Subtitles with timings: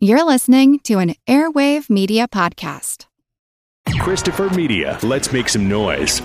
[0.00, 3.06] You're listening to an Airwave Media Podcast.
[3.98, 6.22] Christopher Media, let's make some noise.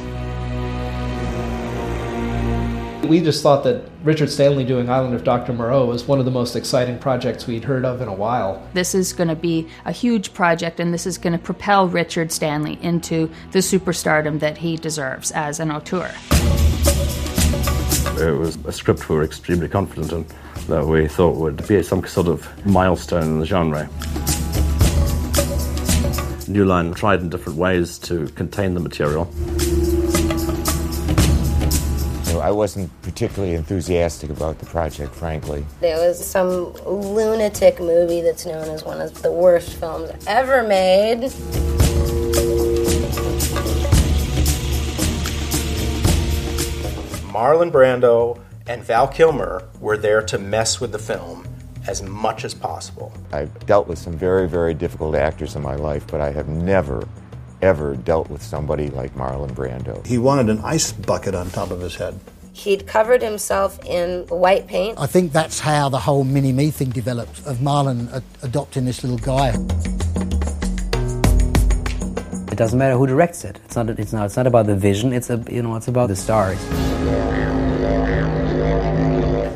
[3.08, 5.54] We just thought that Richard Stanley doing Island of Dr.
[5.54, 8.64] Moreau was one of the most exciting projects we'd heard of in a while.
[8.76, 12.32] This is going to be a huge project, and this is going to propel Richard
[12.32, 16.14] Stanley into the superstardom that he deserves as an auteur.
[18.22, 20.26] It was a script we were extremely confident in
[20.68, 23.90] that we thought would be some sort of milestone in the genre.
[26.48, 29.32] New Line tried in different ways to contain the material.
[32.44, 35.66] I wasn't particularly enthusiastic about the project, frankly.
[35.80, 41.32] There was some lunatic movie that's known as one of the worst films ever made.
[47.32, 51.48] Marlon Brando and Val Kilmer were there to mess with the film
[51.88, 53.12] as much as possible.
[53.32, 57.08] I've dealt with some very, very difficult actors in my life, but I have never,
[57.62, 60.06] ever dealt with somebody like Marlon Brando.
[60.06, 62.18] He wanted an ice bucket on top of his head.
[62.54, 64.98] He'd covered himself in white paint.
[65.00, 69.04] I think that's how the whole mini me thing developed, of Marlon a- adopting this
[69.04, 69.50] little guy.
[72.52, 73.60] It doesn't matter who directs it.
[73.66, 73.90] It's not.
[73.90, 74.26] It's not.
[74.26, 75.12] It's not about the vision.
[75.12, 75.44] It's a.
[75.50, 75.76] You know.
[75.76, 76.60] It's about the stars.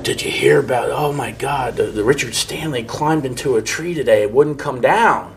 [0.08, 0.90] Did you hear about?
[0.90, 1.76] Oh my God!
[1.76, 4.22] The, the Richard Stanley climbed into a tree today.
[4.22, 5.36] It wouldn't come down.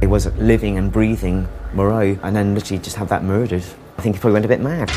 [0.00, 3.62] He was living and breathing Moreau, and then literally just have that murdered.
[3.98, 4.90] I think he probably went a bit mad.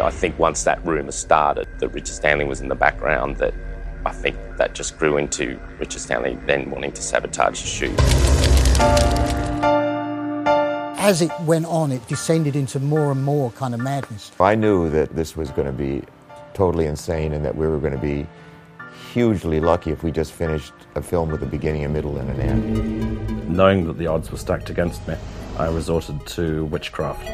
[0.00, 3.52] I think once that rumour started, that Richard Stanley was in the background, that
[4.06, 7.98] I think that just grew into Richard Stanley then wanting to sabotage the shoot.
[11.00, 14.30] As it went on, it descended into more and more kind of madness.
[14.38, 16.04] I knew that this was going to be
[16.58, 18.26] totally insane and that we were going to be
[19.14, 22.40] hugely lucky if we just finished a film with a beginning, a middle, and an
[22.40, 23.48] end.
[23.48, 25.14] Knowing that the odds were stacked against me,
[25.56, 27.24] I resorted to witchcraft.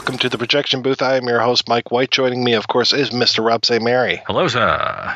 [0.00, 1.02] Welcome to the projection booth.
[1.02, 2.10] I am your host, Mike White.
[2.10, 3.44] Joining me, of course, is Mr.
[3.44, 3.84] Rob St.
[3.84, 4.22] Mary.
[4.26, 5.14] Hello, sir.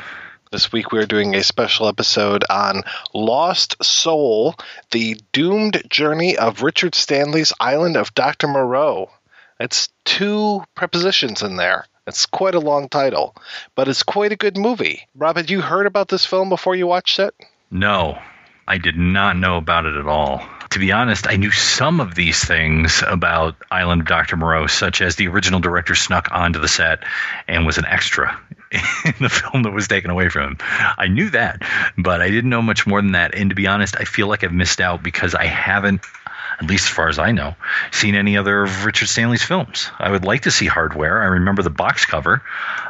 [0.52, 2.82] This week we are doing a special episode on
[3.14, 4.54] Lost Soul,
[4.90, 8.46] the doomed journey of Richard Stanley's Island of Dr.
[8.46, 9.10] Moreau.
[9.58, 11.86] It's two prepositions in there.
[12.06, 13.34] It's quite a long title,
[13.74, 15.08] but it's quite a good movie.
[15.14, 17.34] Rob, had you heard about this film before you watched it?
[17.70, 18.18] No,
[18.68, 20.46] I did not know about it at all.
[20.74, 24.36] To be honest, I knew some of these things about Island of Dr.
[24.36, 27.04] Moreau, such as the original director snuck onto the set
[27.46, 28.36] and was an extra
[28.72, 30.58] in the film that was taken away from him.
[30.98, 31.62] I knew that,
[31.96, 33.36] but I didn't know much more than that.
[33.36, 36.00] And to be honest, I feel like I've missed out because I haven't
[36.64, 37.54] at least as far as I know,
[37.92, 39.90] seen any other of Richard Stanley's films.
[39.98, 41.22] I would like to see Hardware.
[41.22, 42.42] I remember the box cover.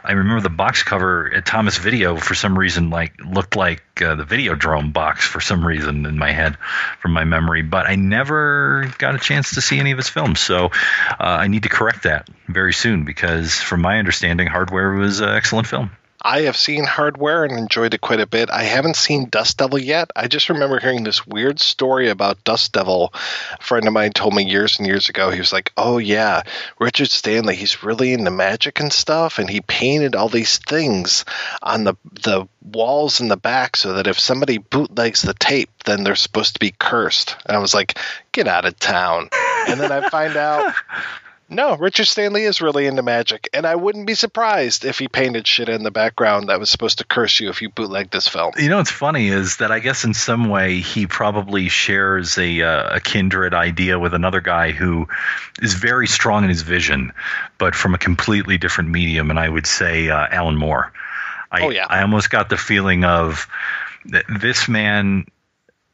[0.04, 4.14] I remember the box cover at Thomas Video for some reason like looked like uh,
[4.14, 6.56] the Videodrome box for some reason in my head
[7.00, 10.40] from my memory, but I never got a chance to see any of his films.
[10.40, 10.70] So uh,
[11.18, 15.66] I need to correct that very soon because from my understanding, Hardware was an excellent
[15.66, 15.90] film.
[16.26, 18.48] I have seen Hardware and enjoyed it quite a bit.
[18.50, 20.10] I haven't seen Dust Devil yet.
[20.16, 23.12] I just remember hearing this weird story about Dust Devil.
[23.12, 25.30] A friend of mine told me years and years ago.
[25.30, 26.42] He was like, "Oh yeah,
[26.78, 27.56] Richard Stanley.
[27.56, 31.26] He's really into magic and stuff, and he painted all these things
[31.62, 36.04] on the the walls in the back so that if somebody bootlegs the tape, then
[36.04, 37.98] they're supposed to be cursed." And I was like,
[38.32, 39.28] "Get out of town!"
[39.68, 40.74] And then I find out
[41.54, 45.46] no, Richard Stanley is really into magic, and I wouldn't be surprised if he painted
[45.46, 48.52] shit in the background that was supposed to curse you if you bootlegged this film.
[48.58, 52.62] You know what's funny is that I guess in some way he probably shares a,
[52.62, 55.08] uh, a kindred idea with another guy who
[55.62, 57.12] is very strong in his vision,
[57.58, 60.92] but from a completely different medium, and I would say uh, Alan Moore.
[61.50, 61.86] I, oh, yeah.
[61.88, 63.46] I almost got the feeling of
[64.06, 65.26] that this man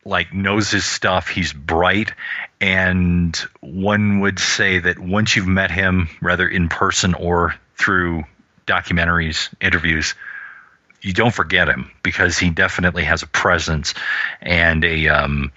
[0.04, 1.29] like knows his stuff.
[1.29, 2.12] He's bright,
[2.60, 8.24] and one would say that once you've met him, rather in person or through
[8.66, 10.14] documentaries, interviews,
[11.00, 13.94] you don't forget him because he definitely has a presence
[14.42, 15.52] and a um,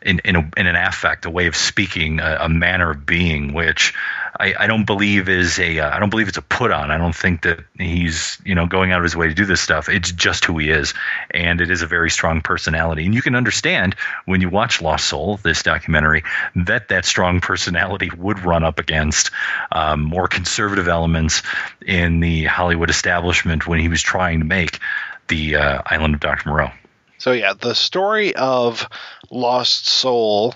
[0.00, 3.52] in in, a, in an affect, a way of speaking, a, a manner of being,
[3.52, 3.94] which
[4.38, 6.90] I, I don't believe is a uh, I don't believe it's a put on.
[6.90, 9.60] I don't think that he's you know going out of his way to do this
[9.60, 9.88] stuff.
[9.88, 10.94] It's just who he is,
[11.30, 13.04] and it is a very strong personality.
[13.04, 13.96] And you can understand
[14.26, 16.22] when you watch Lost Soul, this documentary,
[16.54, 19.30] that that strong personality would run up against
[19.72, 21.42] um, more conservative elements
[21.84, 24.78] in the Hollywood establishment when he was trying to make
[25.26, 26.48] the uh, Island of Dr.
[26.48, 26.70] Moreau.
[27.18, 28.88] So yeah, the story of
[29.30, 30.54] Lost Soul,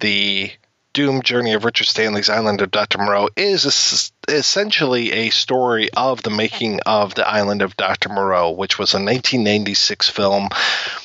[0.00, 0.50] the
[0.92, 2.98] doomed journey of Richard Stanley's Island of Dr.
[2.98, 8.10] Moreau is es- essentially a story of the making of the Island of Dr.
[8.10, 10.48] Moreau, which was a 1996 film.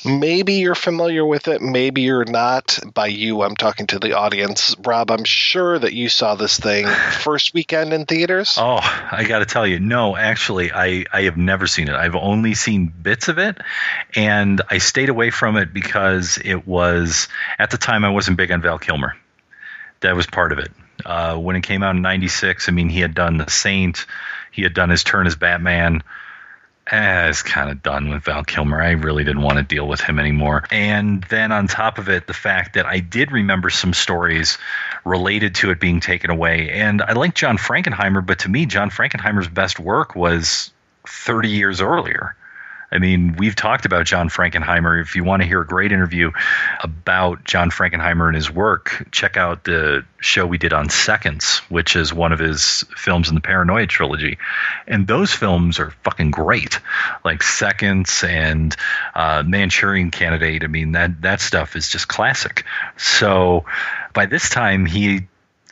[0.04, 2.78] Maybe you're familiar with it, maybe you're not.
[2.92, 4.76] By you, I'm talking to the audience.
[4.84, 6.86] Rob, I'm sure that you saw this thing
[7.20, 8.56] first weekend in theaters.
[8.60, 8.80] Oh,
[9.10, 11.94] I got to tell you, no, actually, I, I have never seen it.
[11.94, 13.58] I've only seen bits of it,
[14.14, 18.52] and I stayed away from it because it was, at the time, I wasn't big
[18.52, 19.14] on Val Kilmer
[20.00, 20.70] that was part of it.
[21.04, 24.06] Uh, when it came out in '96, I mean, he had done The Saint,
[24.50, 26.02] he had done his turn as Batman.
[26.90, 28.80] Eh, it's kind of done with Val Kilmer.
[28.80, 30.64] I really didn't want to deal with him anymore.
[30.70, 34.56] And then on top of it, the fact that I did remember some stories
[35.04, 36.70] related to it being taken away.
[36.70, 40.72] And I like John Frankenheimer, but to me, John Frankenheimer's best work was
[41.06, 42.34] 30 years earlier.
[42.90, 45.00] I mean, we've talked about John Frankenheimer.
[45.00, 46.30] If you want to hear a great interview
[46.80, 51.96] about John Frankenheimer and his work, check out the show we did on Seconds, which
[51.96, 54.38] is one of his films in the Paranoia trilogy.
[54.86, 56.80] And those films are fucking great.
[57.24, 58.74] Like Seconds and
[59.14, 60.64] uh, Manchurian Candidate.
[60.64, 62.64] I mean, that, that stuff is just classic.
[62.96, 63.66] So
[64.14, 65.28] by this time, he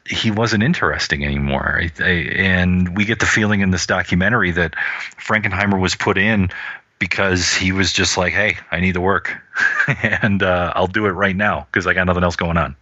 [0.09, 1.83] he wasn't interesting anymore.
[1.99, 4.75] and we get the feeling in this documentary that
[5.19, 6.51] Frankenheimer was put in
[6.99, 9.37] because he was just like, "Hey, I need to work,
[10.03, 12.77] and uh, I'll do it right now because I got nothing else going on."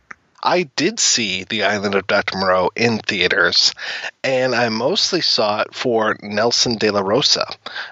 [0.44, 2.36] I did see The Island of Dr.
[2.36, 3.72] Moreau in theaters,
[4.22, 7.46] and I mostly saw it for Nelson De La Rosa.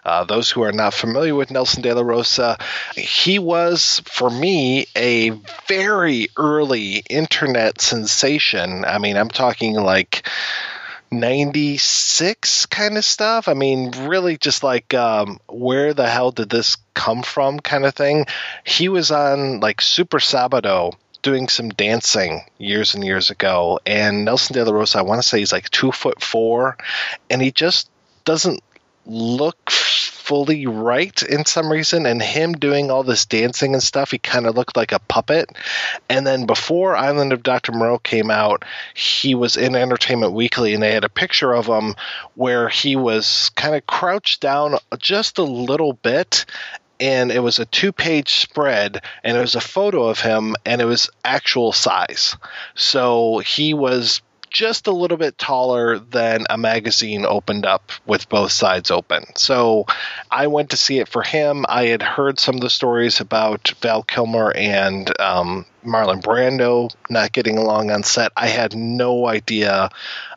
[0.04, 2.58] Uh, those who are not familiar with Nelson De La Rosa,
[2.94, 5.30] he was, for me, a
[5.66, 8.84] very early internet sensation.
[8.84, 10.28] I mean, I'm talking like
[11.12, 13.48] 96 kind of stuff.
[13.48, 17.94] I mean, really just like um, where the hell did this come from kind of
[17.94, 18.26] thing.
[18.64, 23.78] He was on like Super Sabado doing some dancing years and years ago.
[23.86, 26.76] And Nelson De La Rosa, I want to say he's like two foot four,
[27.30, 27.88] and he just
[28.24, 28.62] doesn't
[29.06, 34.18] look fully right in some reason and him doing all this dancing and stuff he
[34.18, 35.50] kind of looked like a puppet.
[36.08, 38.64] And then before island of dr moreau came out
[38.94, 41.96] he was in entertainment weekly and they had a picture of him
[42.34, 46.46] where he was kind of crouched down just a little bit
[47.02, 50.80] and it was a two page spread and it was a photo of him and
[50.80, 52.36] it was actual size.
[52.76, 54.22] So he was
[54.52, 59.24] just a little bit taller than a magazine opened up with both sides open.
[59.36, 59.86] So
[60.30, 61.64] I went to see it for him.
[61.68, 67.32] I had heard some of the stories about Val Kilmer and um, Marlon Brando not
[67.32, 68.32] getting along on set.
[68.36, 69.90] I had no idea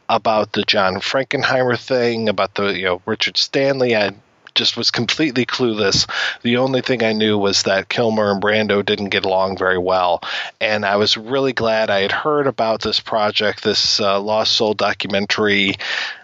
[0.08, 3.96] about the John Frankenheimer thing, about the you know Richard Stanley.
[3.96, 4.14] I
[4.56, 6.10] just was completely clueless.
[6.42, 10.22] The only thing I knew was that Kilmer and Brando didn't get along very well,
[10.60, 14.74] and I was really glad I had heard about this project, this uh, Lost Soul
[14.74, 15.76] documentary.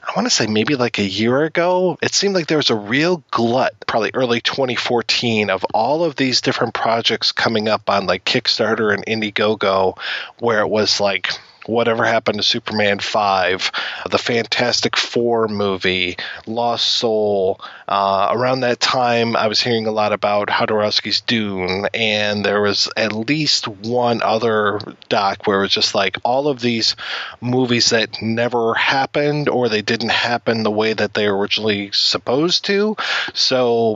[0.03, 1.97] I want to say maybe like a year ago.
[2.01, 6.41] It seemed like there was a real glut, probably early 2014, of all of these
[6.41, 9.97] different projects coming up on like Kickstarter and Indiegogo,
[10.39, 11.31] where it was like
[11.71, 13.71] Whatever Happened to Superman 5,
[14.09, 17.61] the Fantastic Four movie, Lost Soul.
[17.87, 22.89] Uh, around that time, I was hearing a lot about Jodorowsky's Dune, and there was
[22.97, 26.97] at least one other doc where it was just like all of these
[27.39, 32.65] movies that never happened or they didn't happen the way that they were originally supposed
[32.65, 32.97] to.
[33.33, 33.95] So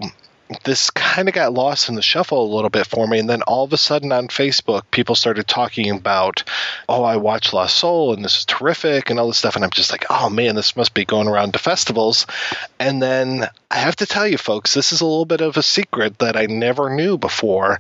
[0.64, 3.20] this kind of got lost in the shuffle a little bit for me.
[3.20, 6.44] And then all of a sudden on Facebook, people started talking about,
[6.88, 9.56] oh, I watched Lost Soul and this is terrific and all this stuff.
[9.56, 12.28] And I'm just like, oh man, this must be going around to festivals.
[12.80, 15.64] And then I have to tell you, folks, this is a little bit of a
[15.64, 17.80] secret that I never knew before.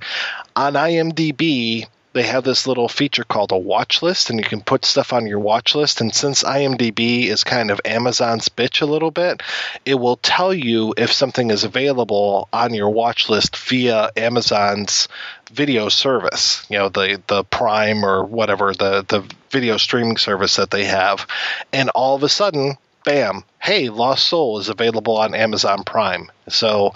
[0.55, 4.86] On IMDb, they have this little feature called a watch list, and you can put
[4.86, 6.00] stuff on your watch list.
[6.00, 9.43] And since IMDb is kind of Amazon's bitch a little bit,
[9.86, 15.10] it will tell you if something is available on your watch list via Amazon's
[15.51, 20.72] video service, you know, the the Prime or whatever the the video streaming service that
[20.72, 21.27] they have.
[21.74, 26.31] And all of a sudden, bam, hey, Lost Soul is available on Amazon Prime.
[26.48, 26.93] So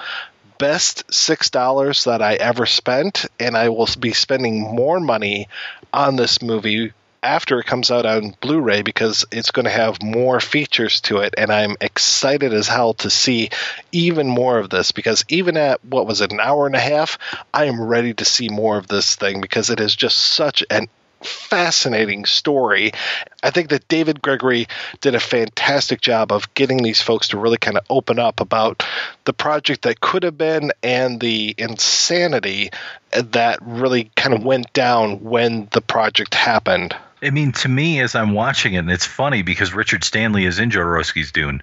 [0.59, 5.47] best six dollars that I ever spent, and I will be spending more money
[5.91, 10.39] on this movie after it comes out on Blu-ray because it's going to have more
[10.39, 13.49] features to it, and I'm excited as hell to see
[13.91, 14.91] even more of this.
[14.91, 17.17] Because even at what was it, an hour and a half,
[17.53, 20.87] I am ready to see more of this thing because it is just such an
[21.23, 22.91] fascinating story.
[23.43, 24.67] I think that David Gregory
[25.01, 28.83] did a fantastic job of getting these folks to really kind of open up about
[29.25, 32.71] the project that could have been and the insanity
[33.11, 36.95] that really kind of went down when the project happened.
[37.21, 40.59] I mean, to me, as I'm watching it, and it's funny because Richard Stanley is
[40.59, 41.61] in Jodorowsky's Dune,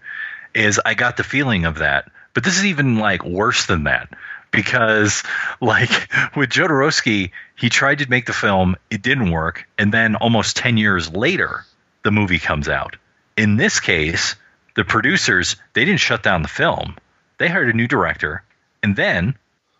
[0.54, 2.10] is I got the feeling of that.
[2.34, 4.10] But this is even like worse than that
[4.56, 5.22] because
[5.60, 5.90] like
[6.34, 10.76] with Jodorowsky, he tried to make the film, it didn't work, and then almost 10
[10.76, 11.64] years later,
[12.02, 12.96] the movie comes out.
[13.36, 14.34] In this case,
[14.74, 16.96] the producers, they didn't shut down the film.
[17.38, 18.42] They hired a new director,
[18.82, 19.36] and then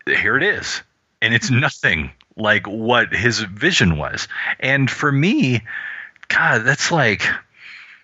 [0.07, 0.83] here it is.
[1.21, 1.61] And it's mm-hmm.
[1.61, 4.29] nothing like what his vision was.
[4.61, 5.63] And for me,
[6.29, 7.27] God, that's like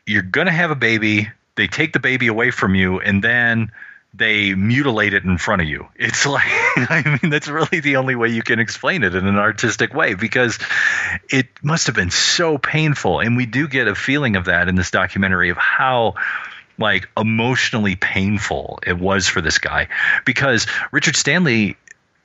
[0.06, 3.70] you're going to have a baby, they take the baby away from you, and then
[4.14, 5.88] they mutilate it in front of you.
[5.96, 9.38] It's like, I mean, that's really the only way you can explain it in an
[9.38, 10.58] artistic way because
[11.30, 13.20] it must have been so painful.
[13.20, 16.14] And we do get a feeling of that in this documentary of how
[16.78, 19.88] like emotionally painful it was for this guy
[20.24, 21.76] because Richard Stanley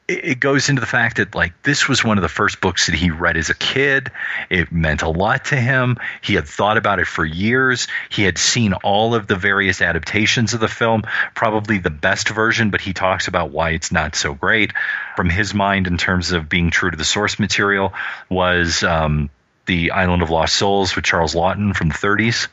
[0.08, 2.96] it goes into the fact that like this was one of the first books that
[2.96, 4.10] he read as a kid.
[4.50, 5.98] It meant a lot to him.
[6.22, 7.88] He had thought about it for years.
[8.10, 11.04] He had seen all of the various adaptations of the film
[11.36, 14.72] probably the best version but he talks about why it's not so great.
[15.18, 17.94] From his mind in terms of being true to the source material
[18.30, 19.30] was um,
[19.66, 22.48] the island of lost souls with charles Laughton from the 30s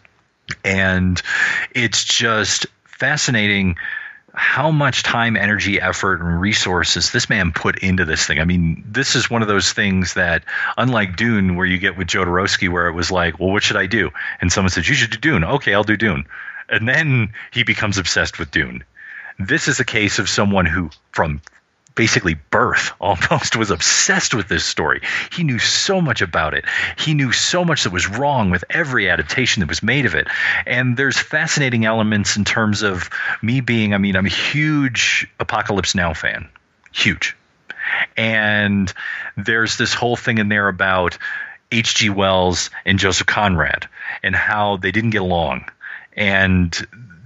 [0.65, 1.23] and
[1.73, 3.77] it's just fascinating
[4.35, 8.41] how much time, energy, effort, and resources this man put into this thing.
[8.41, 10.45] I mean, this is one of those things that,
[10.77, 13.87] unlike Dune, where you get with Jodorowsky, where it was like, well, what should I
[13.87, 14.11] do?
[14.41, 15.45] And someone says, you should do Dune.
[15.45, 16.27] Okay, I'll do Dune.
[16.69, 18.85] And then he becomes obsessed with Dune.
[19.39, 21.41] This is a case of someone who, from
[21.95, 25.01] basically birth almost was obsessed with this story.
[25.33, 26.65] He knew so much about it.
[26.99, 30.29] He knew so much that was wrong with every adaptation that was made of it.
[30.67, 33.11] And there's fascinating elements in terms of
[33.43, 36.49] me being, I mean, I'm a huge Apocalypse Now fan.
[36.93, 37.37] Huge.
[38.17, 38.93] And
[39.37, 41.19] there's this whole thing in there about
[41.71, 42.11] H.G.
[42.11, 43.89] Wells and Joseph Conrad
[44.23, 45.69] and how they didn't get along.
[46.17, 46.73] And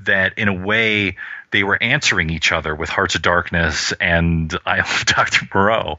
[0.05, 1.17] that in a way
[1.50, 5.49] they were answering each other with Hearts of Darkness and Island of Dr.
[5.55, 5.99] Moreau.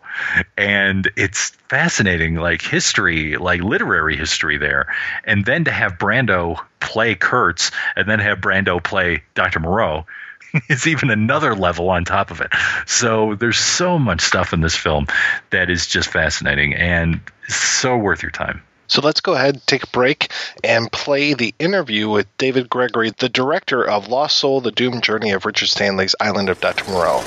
[0.57, 4.93] And it's fascinating, like history, like literary history there.
[5.23, 9.59] And then to have Brando play Kurtz and then have Brando play Dr.
[9.59, 10.05] Moreau
[10.69, 12.51] is even another level on top of it.
[12.85, 15.07] So there's so much stuff in this film
[15.49, 18.61] that is just fascinating and so worth your time.
[18.89, 20.31] So let's go ahead, and take a break,
[20.63, 25.31] and play the interview with David Gregory, the director of Lost Soul The Doomed Journey
[25.31, 26.89] of Richard Stanley's Island of Dr.
[26.89, 27.23] Moreau.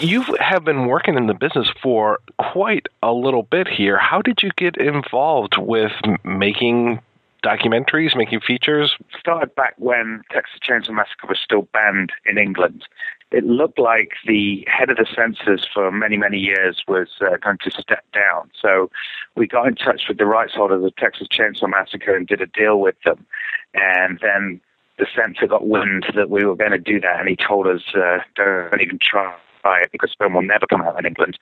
[0.00, 3.96] You have been working in the business for quite a little bit here.
[3.96, 5.92] How did you get involved with
[6.22, 7.00] making
[7.46, 8.96] documentaries, making features?
[9.18, 12.84] Started back when Texas Chainsaw Massacre was still banned in England
[13.32, 17.58] it looked like the head of the censors for many, many years was uh, going
[17.64, 18.50] to step down.
[18.60, 18.90] So
[19.34, 22.46] we got in touch with the rights holders of Texas Chainsaw Massacre and did a
[22.46, 23.26] deal with them.
[23.74, 24.60] And then
[24.98, 27.82] the censor got wind that we were going to do that, and he told us,
[27.94, 29.34] uh, don't even try
[29.82, 31.36] it because film will never come out in England.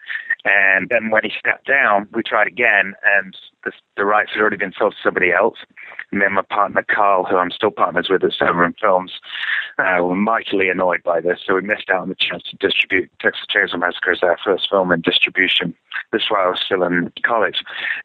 [0.45, 4.57] And then when he stepped down, we tried again, and the, the rights had already
[4.57, 5.59] been sold to somebody else.
[6.13, 9.13] And then my partner Carl, who I'm still partners with at Severin Films,
[9.79, 13.11] uh, were mightily annoyed by this, so we missed out on the chance to distribute
[13.21, 15.75] Texas Chainsaw Massacre as our first film in distribution.
[16.13, 17.63] This is while I was still in college.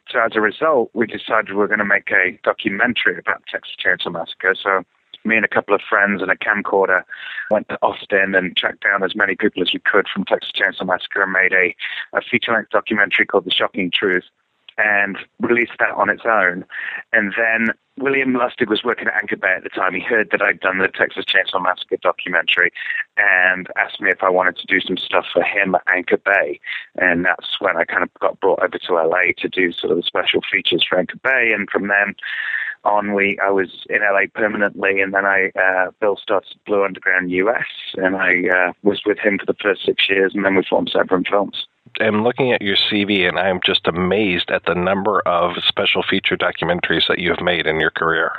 [0.10, 3.75] So as a result, we decided we were going to make a documentary about Texas
[3.84, 4.56] Chainsaw Massacre.
[4.62, 4.84] So
[5.25, 7.03] me and a couple of friends and a camcorder
[7.51, 10.88] went to Austin and tracked down as many people as we could from Texas Chainsaw
[10.88, 11.75] Massacre and made a,
[12.18, 14.24] a feature-length documentary called The Shocking Truth
[14.79, 16.65] and released that on its own.
[17.12, 19.93] And then William Lustig was working at Anchor Bay at the time.
[19.93, 22.71] He heard that I'd done the Texas Chainsaw Massacre documentary
[23.17, 26.59] and asked me if I wanted to do some stuff for him at Anchor Bay.
[26.95, 29.98] And that's when I kind of got brought over to LA to do sort of
[29.98, 31.51] the special features for Anchor Bay.
[31.53, 32.15] And from then
[32.86, 37.29] on, we I was in LA permanently, and then I uh, Bill started Blue Underground
[37.31, 40.63] US, and I uh, was with him for the first six years, and then we
[40.63, 41.67] formed Severin Films.
[42.00, 46.38] I'm looking at your CV, and I'm just amazed at the number of special feature
[46.38, 48.32] documentaries that you have made in your career.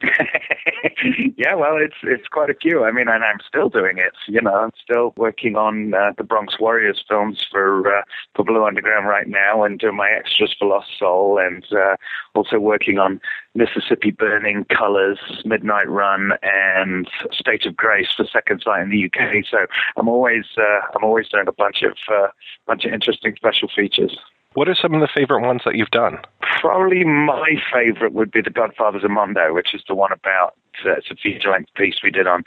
[1.36, 2.84] yeah, well, it's it's quite a few.
[2.84, 4.12] I mean, and I'm still doing it.
[4.26, 8.02] You know, I'm still working on uh, the Bronx Warriors films for uh,
[8.34, 11.96] for Blue Underground right now, and doing my extras for Lost Soul, and uh,
[12.34, 13.20] also working on
[13.54, 19.44] Mississippi Burning, Colors, Midnight Run, and State of Grace for Second Sight in the UK.
[19.50, 22.28] So I'm always uh, I'm always doing a bunch of uh,
[22.66, 24.18] bunch of interesting special features.
[24.54, 26.18] What are some of the favorite ones that you've done?
[26.60, 30.92] Probably my favorite would be The Godfathers of Mondo, which is the one about uh,
[30.92, 32.44] it's a feature length piece we did on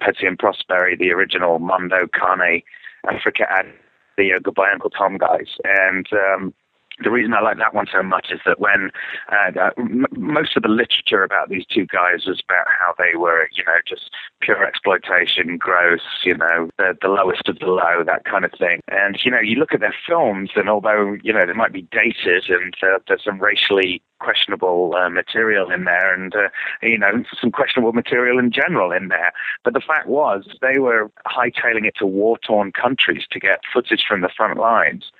[0.00, 2.62] Petty and Prosperi, the original Mondo, Cane,
[3.08, 3.68] Africa, and
[4.16, 5.48] the uh, Goodbye Uncle Tom guys.
[5.64, 6.54] And um,
[7.02, 8.90] the reason I like that one so much is that when
[9.30, 13.48] uh, m- most of the literature about these two guys was about how they were,
[13.52, 18.24] you know, just pure exploitation, gross, you know, the, the lowest of the low, that
[18.24, 18.80] kind of thing.
[18.88, 21.82] And, you know, you look at their films, and although, you know, they might be
[21.90, 26.48] dated and uh, there's some racially questionable uh, material in there and, uh,
[26.82, 29.32] you know, some questionable material in general in there.
[29.64, 34.04] But the fact was, they were hightailing it to war torn countries to get footage
[34.06, 35.10] from the front lines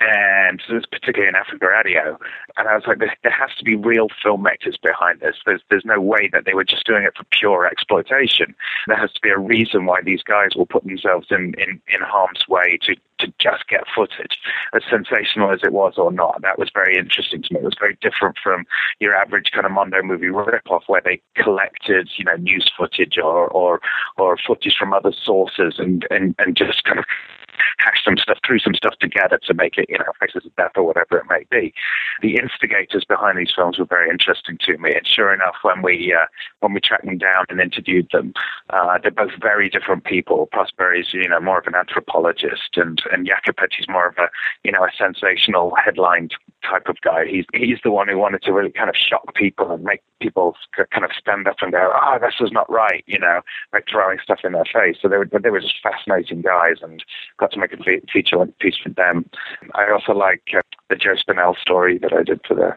[0.00, 2.16] and particularly in Africa Addio.
[2.56, 5.36] And I was like, there, there, has to be real filmmakers behind this.
[5.44, 8.54] There's there's no way that they were just doing it for pure exploitation.
[8.86, 12.00] There has to be a reason why these guys will put themselves in, in, in
[12.00, 14.38] harm's way to, to just get footage,
[14.74, 16.40] as sensational as it was or not.
[16.42, 17.60] That was very interesting to me.
[17.60, 18.64] It was very different from
[19.00, 23.48] your average kind of Mondo movie ripoff where they collected, you know, news footage or
[23.48, 23.80] or,
[24.16, 27.04] or footage from other sources and, and, and just kind of
[27.78, 30.72] hash some stuff, threw some stuff together to make it, you know, Faces of Death
[30.76, 31.72] or whatever it may be.
[32.22, 36.14] The instigators behind these films were very interesting to me, and sure enough, when we
[36.14, 36.26] uh,
[36.60, 38.34] when we tracked them down and interviewed them,
[38.70, 40.48] uh, they're both very different people.
[40.52, 44.28] Prosperi's, you know, more of an anthropologist, and and Jacopetti's more of a,
[44.64, 46.28] you know, a sensational headline
[46.62, 47.24] type of guy.
[47.26, 50.56] He's he's the one who wanted to really kind of shock people and make people
[50.76, 53.40] kind of stand up and go, "Oh, this is not right," you know,
[53.72, 54.96] like throwing stuff in their face.
[55.00, 57.02] So they were they were just fascinating guys, and
[57.38, 59.28] got to make a fe- feature length piece for them.
[59.74, 62.76] I also like uh, the Joe Spinell story that I did for the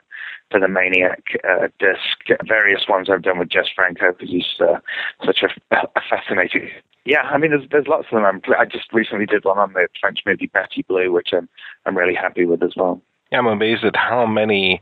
[0.52, 2.40] for the Maniac uh, disc.
[2.48, 4.80] Various ones I've done with Jess Franco because he's uh,
[5.26, 6.70] such a, a fascinating
[7.06, 8.26] yeah, I mean, there's there's lots of them.
[8.26, 11.50] I'm, i just recently did one on the French movie Betty Blue, which I'm
[11.86, 13.02] I'm really happy with as well.
[13.34, 14.82] I'm amazed at how many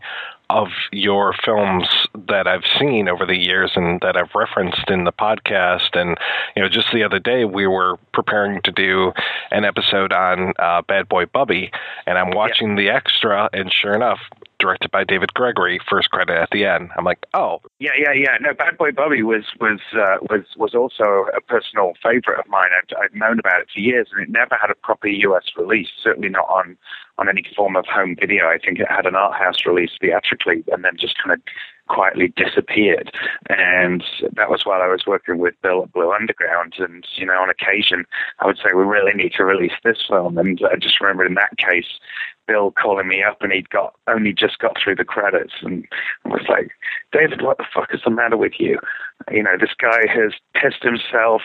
[0.52, 1.88] of your films
[2.28, 5.98] that I've seen over the years and that I've referenced in the podcast.
[6.00, 6.18] And,
[6.56, 9.14] you know, just the other day we were preparing to do
[9.52, 11.72] an episode on uh, Bad Boy Bubby,
[12.06, 12.76] and I'm watching yeah.
[12.76, 14.20] the extra, and sure enough,
[14.62, 16.90] directed by David Gregory, first credit at the end.
[16.98, 17.62] I'm like, oh.
[17.80, 18.38] Yeah, yeah, yeah.
[18.40, 22.70] No, Bad Boy Bubby was was uh, was was also a personal favorite of mine.
[22.78, 25.44] I'd, I'd known about it for years, and it never had a proper U.S.
[25.58, 25.90] release.
[26.02, 26.78] Certainly not on
[27.18, 28.46] on any form of home video.
[28.48, 31.40] I think it had an art house release theatrically, and then just kind of
[31.92, 33.12] quietly disappeared.
[33.50, 34.04] And
[34.36, 36.76] that was while I was working with Bill at Blue Underground.
[36.80, 38.06] And, you know, on occasion,
[38.40, 40.38] I would say, we really need to release this film.
[40.38, 42.00] And I just remember in that case,
[42.48, 45.86] Bill calling me up and he'd got only just got through the credits and
[46.26, 46.72] I was like,
[47.12, 48.80] David, what the fuck is the matter with you?
[49.32, 51.42] You know, this guy has pissed himself,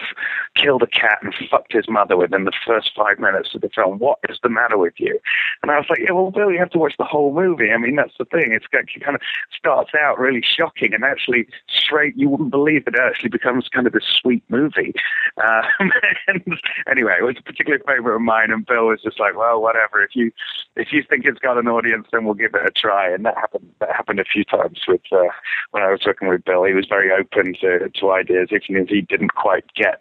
[0.55, 3.99] killed a cat, and fucked his mother within the first five minutes of the film.
[3.99, 5.19] What is the matter with you?
[5.62, 7.71] And I was like, yeah, well, Bill, you have to watch the whole movie.
[7.73, 8.53] I mean, that's the thing.
[8.53, 9.23] It's it kind of
[9.57, 13.93] starts out really shocking and actually straight, you wouldn't believe it actually becomes kind of
[13.93, 14.95] this sweet movie.
[15.39, 15.91] Um,
[16.29, 16.43] and
[16.91, 20.03] anyway, it was a particular favorite of mine, and Bill was just like, well, whatever.
[20.03, 20.33] If you
[20.77, 23.11] if you think it's got an audience, then we'll give it a try.
[23.11, 23.71] And that happened.
[23.81, 25.33] That happened a few times with uh,
[25.71, 26.65] when I was working with Bill.
[26.65, 30.00] He was very open to to ideas, even if he didn't quite get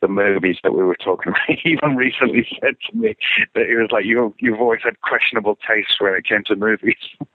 [0.00, 1.40] the movies that we were talking about.
[1.62, 3.16] He even recently said to me
[3.54, 6.96] that he was like, you, you've always had questionable taste when it came to movies.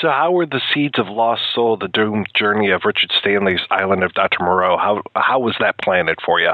[0.00, 4.04] so, how were the seeds of Lost Soul, the doomed journey of Richard Stanley's Island
[4.04, 4.42] of Dr.
[4.42, 4.76] Moreau?
[4.76, 6.52] How how was that planted for you?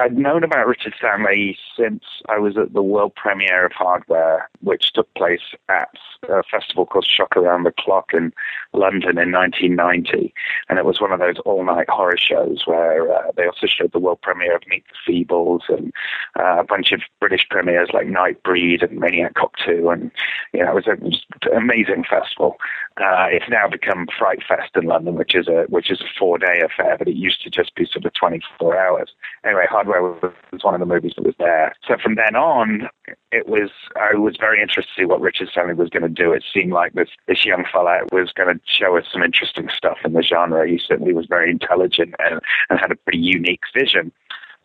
[0.00, 4.94] I'd known about Richard Stanley since I was at the world premiere of Hardware, which
[4.94, 5.90] took place at
[6.26, 8.32] a festival called Shock Around the Clock in
[8.72, 10.32] London in 1990.
[10.70, 13.92] And it was one of those all night horror shows where uh, they also showed
[13.92, 15.92] the world premiere of Meet the Feebles and
[16.38, 19.90] uh, a bunch of British premieres like Nightbreed and Maniac Cop 2.
[19.90, 20.10] And,
[20.54, 22.56] you know, it was, a, it was an amazing festival.
[22.96, 26.36] Uh, it's now become Fright Fest in London, which is a which is a four
[26.36, 29.10] day affair, but it used to just be sort of 24 hours.
[29.44, 31.74] Anyway, Hardware was one of the movies that was there.
[31.86, 32.88] So from then on,
[33.32, 36.32] it was I was very interested to see what Richard Stanley was going to do.
[36.32, 39.98] It seemed like this this young fella was going to show us some interesting stuff
[40.04, 40.68] in the genre.
[40.68, 44.12] He certainly was very intelligent and, and had a pretty unique vision.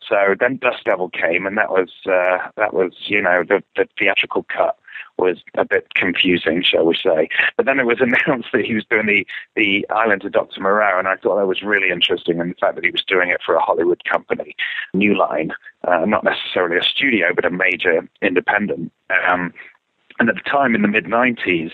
[0.08, 3.88] So then Dust Devil came, and that was uh, that was you know the, the
[3.98, 4.78] theatrical cut
[5.18, 7.30] was a bit confusing, shall we say.
[7.58, 9.26] But then it was announced that he was doing the,
[9.56, 10.62] the Island of Dr.
[10.62, 13.30] Moreau, and I thought that was really interesting, and the fact that he was doing
[13.30, 14.56] it for a Hollywood company,
[14.94, 15.52] New Line,
[15.88, 18.92] uh, not necessarily a studio, but a major independent.
[19.28, 19.54] Um,
[20.20, 21.72] and at the time in the mid 90s,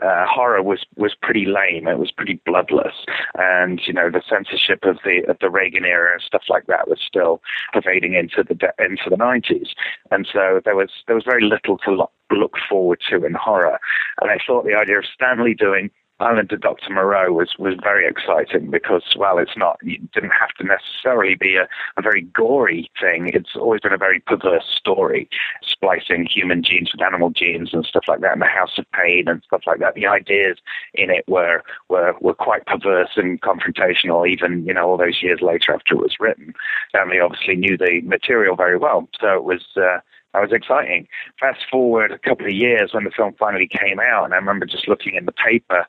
[0.00, 1.88] uh, horror was, was pretty lame.
[1.88, 2.94] It was pretty bloodless.
[3.34, 6.88] And, you know, the censorship of the, of the Reagan era and stuff like that
[6.88, 9.70] was still pervading into the, into the 90s.
[10.10, 13.78] And so there was, there was very little to look, look forward to in horror.
[14.20, 16.92] And I thought the idea of Stanley doing Island of Dr.
[16.92, 21.56] Moreau was, was very exciting because, well, it's not, it didn't have to necessarily be
[21.56, 23.30] a, a very gory thing.
[23.32, 25.28] It's always been a very perverse story,
[25.62, 29.28] splicing human genes with animal genes and stuff like that, and the House of Pain
[29.28, 29.94] and stuff like that.
[29.94, 30.58] The ideas
[30.94, 35.40] in it were, were, were quite perverse and confrontational, even, you know, all those years
[35.40, 36.54] later after it was written.
[36.90, 39.98] Stanley obviously knew the material very well, so it was, uh,
[40.32, 41.08] that was exciting.
[41.40, 44.66] Fast forward a couple of years when the film finally came out, and I remember
[44.66, 45.86] just looking in the paper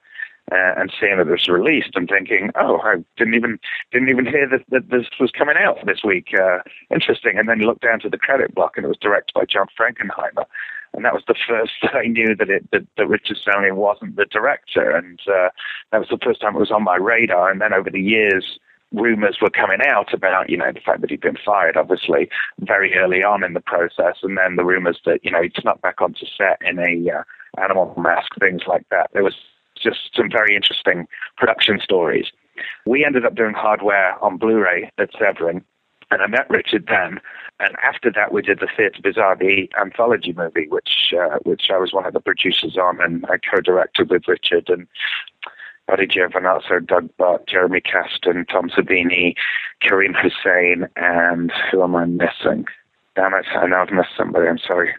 [0.52, 3.60] uh, and seeing that it was released and thinking, oh, I didn't even
[3.92, 6.30] didn't even hear that, that this was coming out this week.
[6.38, 7.38] Uh, interesting.
[7.38, 9.68] And then you look down to the credit block, and it was directed by John
[9.80, 10.46] Frankenheimer.
[10.94, 14.16] And that was the first that I knew that it that, that Richard Stanley wasn't
[14.16, 15.50] the director, and uh,
[15.92, 17.50] that was the first time it was on my radar.
[17.50, 18.60] And then over the years,
[18.92, 22.94] rumors were coming out about, you know, the fact that he'd been fired, obviously, very
[22.96, 26.02] early on in the process, and then the rumors that, you know, he'd snuck back
[26.02, 27.24] onto set in a uh,
[27.62, 29.10] animal mask, things like that.
[29.14, 29.36] There was
[29.82, 32.28] just some very interesting production stories.
[32.86, 35.64] We ended up doing hardware on Blu-ray at Severin,
[36.12, 37.20] and I met Richard then.
[37.60, 41.78] And after that, we did the Theatre Bizarre, the anthology movie, which uh, which I
[41.78, 44.88] was one of the producers on, and I co-directed with Richard and
[45.88, 49.36] Buddy Giovinazzo, Doug Buck, Jeremy Kasten, Tom Savini,
[49.82, 52.66] Karim Hussain, and who am I missing?
[53.16, 54.48] Damn it, I know I've missed somebody.
[54.48, 54.94] I'm sorry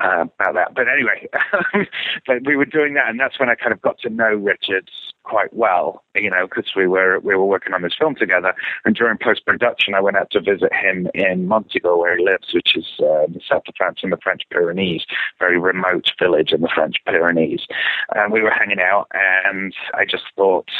[0.00, 0.74] uh, about that.
[0.74, 1.28] But anyway,
[2.26, 4.90] but we were doing that, and that's when I kind of got to know Richards
[5.24, 8.54] quite well, you know, because we were we were working on this film together.
[8.84, 12.54] And during post production, I went out to visit him in Montségur, where he lives,
[12.54, 15.04] which is uh, in the south of France in the French Pyrenees,
[15.40, 17.66] very remote village in the French Pyrenees.
[18.14, 20.70] And we were hanging out, and I just thought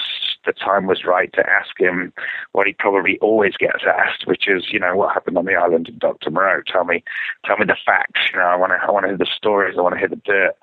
[0.46, 2.12] the time was right to ask him
[2.52, 5.88] what he probably always gets asked, which is, you know, what happened on the island
[5.88, 6.30] of Dr.
[6.30, 6.62] Moreau.
[6.76, 7.02] Tell me,
[7.44, 8.20] tell me the facts.
[8.32, 9.76] You know, I want to, I want to hear the stories.
[9.78, 10.56] I want to hear the dirt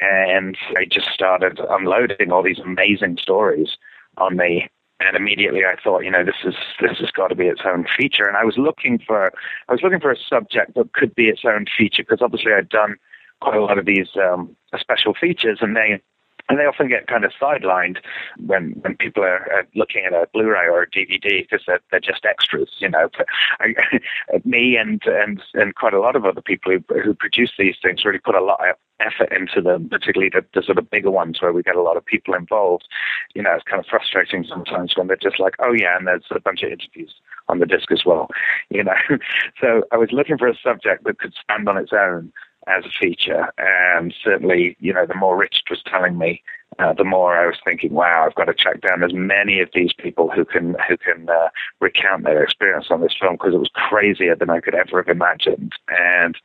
[0.00, 3.76] and I just started unloading all these amazing stories
[4.16, 4.68] on me.
[5.00, 7.86] And immediately I thought, you know, this is this has got to be its own
[7.96, 8.26] feature.
[8.26, 9.32] And I was looking for
[9.68, 12.68] I was looking for a subject that could be its own feature because obviously I'd
[12.68, 12.96] done
[13.40, 16.00] quite a lot of these um, special features, and they
[16.48, 17.98] and they often get kind of sidelined
[18.38, 22.24] when when people are, looking at a Blu-ray or a DVD because they're, they're just
[22.24, 23.08] extras, you know.
[23.16, 23.26] But
[23.60, 23.74] I,
[24.44, 28.04] me and and and quite a lot of other people who who produce these things
[28.04, 31.40] really put a lot of effort into them, particularly the, the sort of bigger ones
[31.40, 32.88] where we get a lot of people involved.
[33.34, 36.24] You know, it's kind of frustrating sometimes when they're just like, oh yeah, and there's
[36.30, 37.14] a bunch of interviews
[37.48, 38.28] on the disc as well,
[38.70, 38.96] you know.
[39.60, 42.32] so I was looking for a subject that could stand on its own
[42.68, 43.52] as a feature.
[43.58, 46.42] And certainly, you know, the more Richard was telling me,
[46.78, 49.68] uh, the more I was thinking, wow, I've got to track down as many of
[49.74, 51.48] these people who can who can uh,
[51.80, 55.08] recount their experience on this film because it was crazier than I could ever have
[55.08, 55.72] imagined.
[55.88, 56.36] And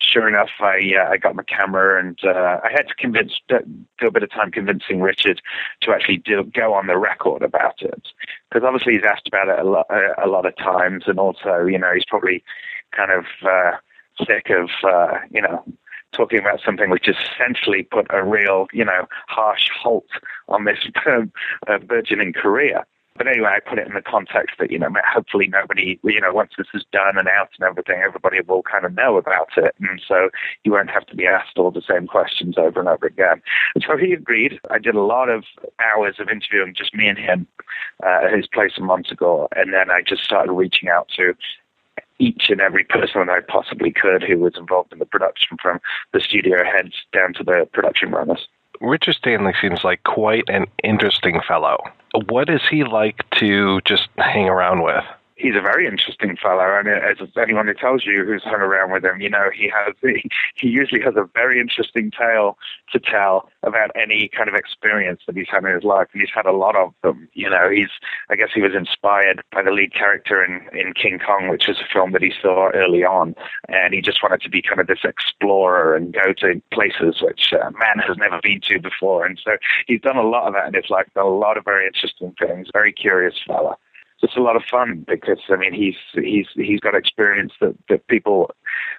[0.00, 4.06] sure enough, I uh, I got my camera and uh, I had to convince do
[4.06, 5.40] a bit of time convincing Richard
[5.82, 8.08] to actually do, go on the record about it
[8.50, 11.64] because obviously he's asked about it a lot a, a lot of times, and also
[11.64, 12.42] you know he's probably
[12.94, 13.78] kind of uh,
[14.18, 15.64] sick of uh, you know
[16.12, 20.06] talking about something which essentially put a real you know harsh halt
[20.48, 22.84] on this uh, burgeoning career.
[23.20, 26.32] But anyway, I put it in the context that, you know, hopefully nobody, you know,
[26.32, 29.74] once this is done and out and everything, everybody will kind of know about it.
[29.78, 30.30] And so
[30.64, 33.42] you won't have to be asked all the same questions over and over again.
[33.74, 34.58] And so he agreed.
[34.70, 35.44] I did a lot of
[35.80, 37.46] hours of interviewing, just me and him,
[38.02, 39.48] uh, at his place in Montségur.
[39.54, 41.34] And then I just started reaching out to
[42.20, 45.80] each and every person I possibly could who was involved in the production, from
[46.12, 48.46] the studio heads down to the production runners.
[48.80, 51.78] Richard Stanley seems like quite an interesting fellow.
[52.28, 55.04] What is he like to just hang around with?
[55.40, 59.04] He's a very interesting fellow, and as anyone who tells you who's hung around with
[59.04, 60.22] him, you know he has he,
[60.54, 62.58] he usually has a very interesting tale
[62.92, 66.34] to tell about any kind of experience that he's had in his life, and he's
[66.34, 67.28] had a lot of them.
[67.32, 67.90] You know, he's
[68.28, 71.78] I guess he was inspired by the lead character in in King Kong, which is
[71.78, 73.34] a film that he saw early on,
[73.68, 77.52] and he just wanted to be kind of this explorer and go to places which
[77.52, 79.52] uh, man has never been to before, and so
[79.86, 82.34] he's done a lot of that in his life, done a lot of very interesting
[82.38, 82.68] things.
[82.72, 83.76] Very curious fella.
[84.20, 88.06] Just a lot of fun because I mean he's he's he's got experience that that
[88.08, 88.50] people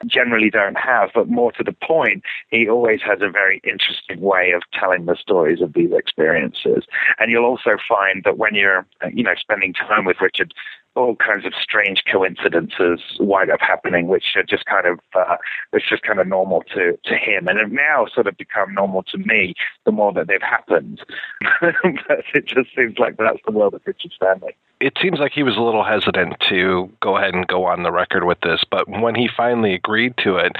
[0.05, 4.51] generally don't have, but more to the point, he always has a very interesting way
[4.51, 6.85] of telling the stories of these experiences.
[7.19, 10.53] And you'll also find that when you're you know spending time with Richard,
[10.95, 15.37] all kinds of strange coincidences wind up happening, which are just kind of uh,
[15.73, 19.03] it's just kind of normal to to him, and have now sort of become normal
[19.03, 19.53] to me.
[19.85, 21.01] The more that they've happened,
[21.61, 24.55] but it just seems like that's the world of Richard Stanley.
[24.81, 27.91] It seems like he was a little hesitant to go ahead and go on the
[27.91, 30.53] record with this, but when he finally agreed to it,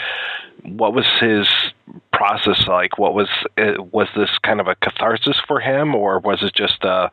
[0.64, 1.48] what was his
[2.14, 3.00] process like?
[3.00, 6.84] What was uh, was this kind of a catharsis for him, or was it just
[6.84, 7.10] a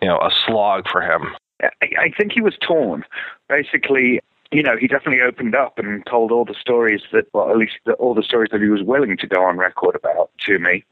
[0.00, 1.34] you know a slog for him?
[1.62, 3.04] I, I think he was torn.
[3.48, 4.20] Basically,
[4.52, 7.74] you know, he definitely opened up and told all the stories that, well, at least
[7.86, 10.84] the, all the stories that he was willing to go on record about to me.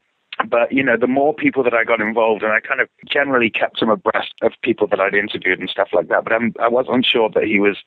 [0.49, 3.49] But, you know, the more people that I got involved, and I kind of generally
[3.49, 6.23] kept him abreast of people that I'd interviewed and stuff like that.
[6.23, 7.77] But I'm, I wasn't sure that he was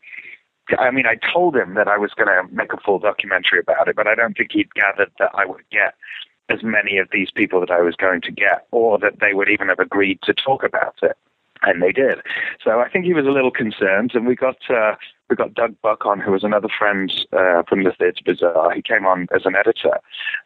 [0.78, 3.86] I mean, I told him that I was going to make a full documentary about
[3.86, 5.94] it, but I don't think he'd gathered that I would get
[6.48, 9.48] as many of these people that I was going to get, or that they would
[9.48, 11.16] even have agreed to talk about it
[11.62, 12.18] and they did.
[12.62, 14.94] So I think he was a little concerned, and we got uh,
[15.28, 18.72] we got Doug Buck on, who was another friend uh, from the Theatre Bizarre.
[18.72, 19.98] He came on as an editor,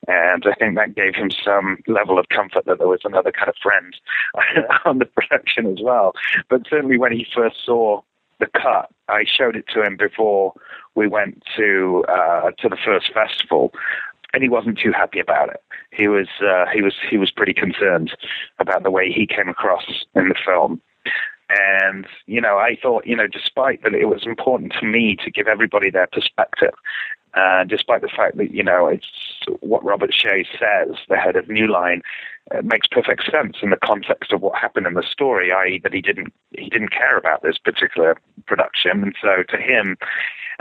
[0.09, 3.49] and I think that gave him some level of comfort that there was another kind
[3.49, 3.95] of friend
[4.85, 6.15] on the production as well.
[6.49, 8.03] But certainly when he first saw
[8.39, 10.55] the cut, I showed it to him before
[10.95, 13.73] we went to uh, to the first festival,
[14.33, 15.63] and he wasn't too happy about it.
[15.93, 18.17] He was uh, he was he was pretty concerned
[18.59, 20.81] about the way he came across in the film.
[21.59, 25.31] And, you know, I thought, you know, despite that it was important to me to
[25.31, 26.75] give everybody their perspective,
[27.35, 29.07] uh, despite the fact that, you know, it's
[29.61, 32.03] what Robert Shaye says, the head of New Line,
[32.53, 35.95] uh, makes perfect sense in the context of what happened in the story, i.e., that
[35.95, 39.97] he didn't he didn't care about this particular production, and so to him,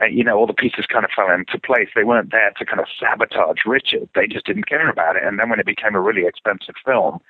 [0.01, 1.89] uh, you know, all the pieces kind of fell into place.
[1.95, 5.23] They weren't there to kind of sabotage Richard; they just didn't care about it.
[5.23, 7.21] And then when it became a really expensive film,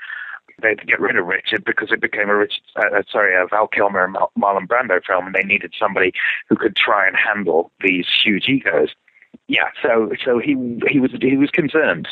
[0.61, 3.35] they had to get rid of Richard because it became a Richard, uh, uh, sorry,
[3.35, 6.13] a Val Kilmer and Marlon Brando film, and they needed somebody
[6.47, 8.89] who could try and handle these huge egos.
[9.47, 10.55] Yeah, so so he
[10.87, 12.07] he was he was concerned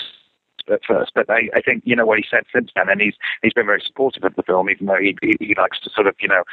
[0.69, 3.15] at first, but I, I think you know what he said since then, and he's
[3.41, 6.07] he's been very supportive of the film, even though he he, he likes to sort
[6.07, 6.43] of you know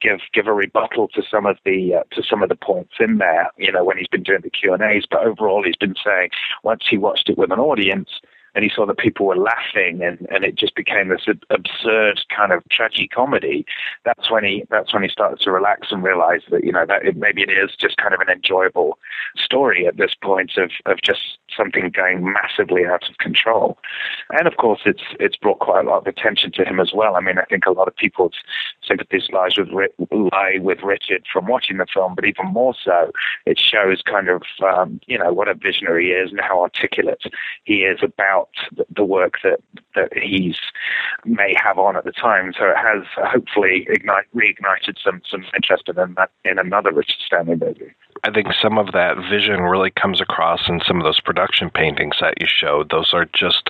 [0.00, 3.18] give give a rebuttal to some of the uh, to some of the points in
[3.18, 5.04] there, you know, when he's been doing the Q and A's.
[5.10, 6.30] But overall, he's been saying
[6.62, 8.10] once he watched it with an audience,
[8.54, 12.52] and he saw that people were laughing and, and it just became this absurd kind
[12.52, 13.66] of tragic comedy.
[14.04, 17.04] That's when he that's when he started to relax and realize that you know that
[17.04, 18.98] it, maybe it is just kind of an enjoyable
[19.36, 23.78] story at this point of of just something going massively out of control.
[24.30, 27.16] And of course it's it's brought quite a lot of attention to him as well.
[27.16, 28.34] I mean i think a lot of people's
[28.86, 29.68] sympathies lies with
[30.10, 33.10] lie with richard from watching the film but even more so
[33.46, 37.22] it shows kind of um, you know what a visionary he is and how articulate
[37.64, 38.43] he is about
[38.94, 39.60] the work that
[39.94, 40.56] that he's
[41.24, 42.52] may have on at the time.
[42.58, 47.56] So it has hopefully ignite, reignited some some interest in that in another Richard Stanley
[47.56, 47.92] movie.
[48.24, 52.16] I think some of that vision really comes across in some of those production paintings
[52.20, 52.90] that you showed.
[52.90, 53.68] Those are just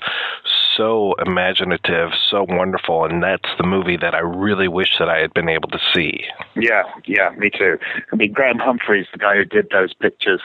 [0.76, 5.34] so imaginative, so wonderful, and that's the movie that I really wish that I had
[5.34, 6.24] been able to see.
[6.54, 7.78] Yeah, yeah, me too.
[8.12, 10.40] I mean, Graham Humphreys, the guy who did those pictures,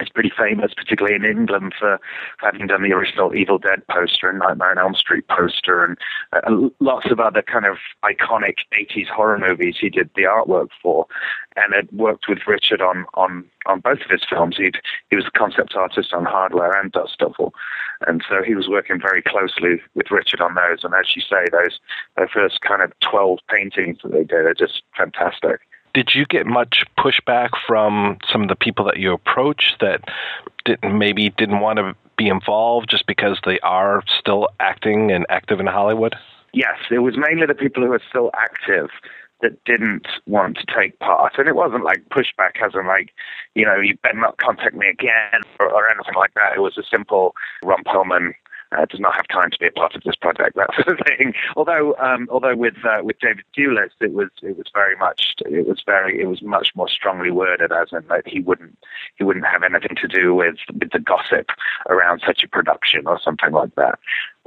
[0.00, 2.00] is pretty famous, particularly in England, for
[2.38, 5.96] having done the original Evil Dead poster and Nightmare on Elm Street poster and
[6.32, 11.06] uh, lots of other kind of iconic 80s horror movies he did the artwork for
[11.56, 14.56] and had worked with Richard on, on, on both of his films.
[14.56, 14.76] He'd,
[15.10, 17.54] he was the concept artist on Hardware and Dust Devil.
[18.06, 20.82] And so he was working very closely with Richard on those.
[20.82, 21.78] And as you say, those,
[22.16, 25.60] those first kind of 12 paintings that they did are just fantastic
[25.94, 30.02] did you get much pushback from some of the people that you approached that
[30.64, 35.60] didn't maybe didn't want to be involved just because they are still acting and active
[35.60, 36.14] in Hollywood?
[36.52, 38.90] Yes, it was mainly the people who are still active
[39.42, 41.34] that didn't want to take part.
[41.38, 43.10] And it wasn't like pushback as in like,
[43.54, 46.56] you know, you better not contact me again or, or anything like that.
[46.56, 48.32] It was a simple Ron Perlman
[48.76, 51.06] uh, does not have time to be a part of this project, that sort of
[51.06, 51.34] thing.
[51.56, 55.66] Although, um, although with uh, with David Thewlis, it was it was very much it
[55.66, 58.76] was very it was much more strongly worded, as in that he wouldn't
[59.16, 61.50] he wouldn't have anything to do with with the gossip
[61.88, 63.98] around such a production or something like that.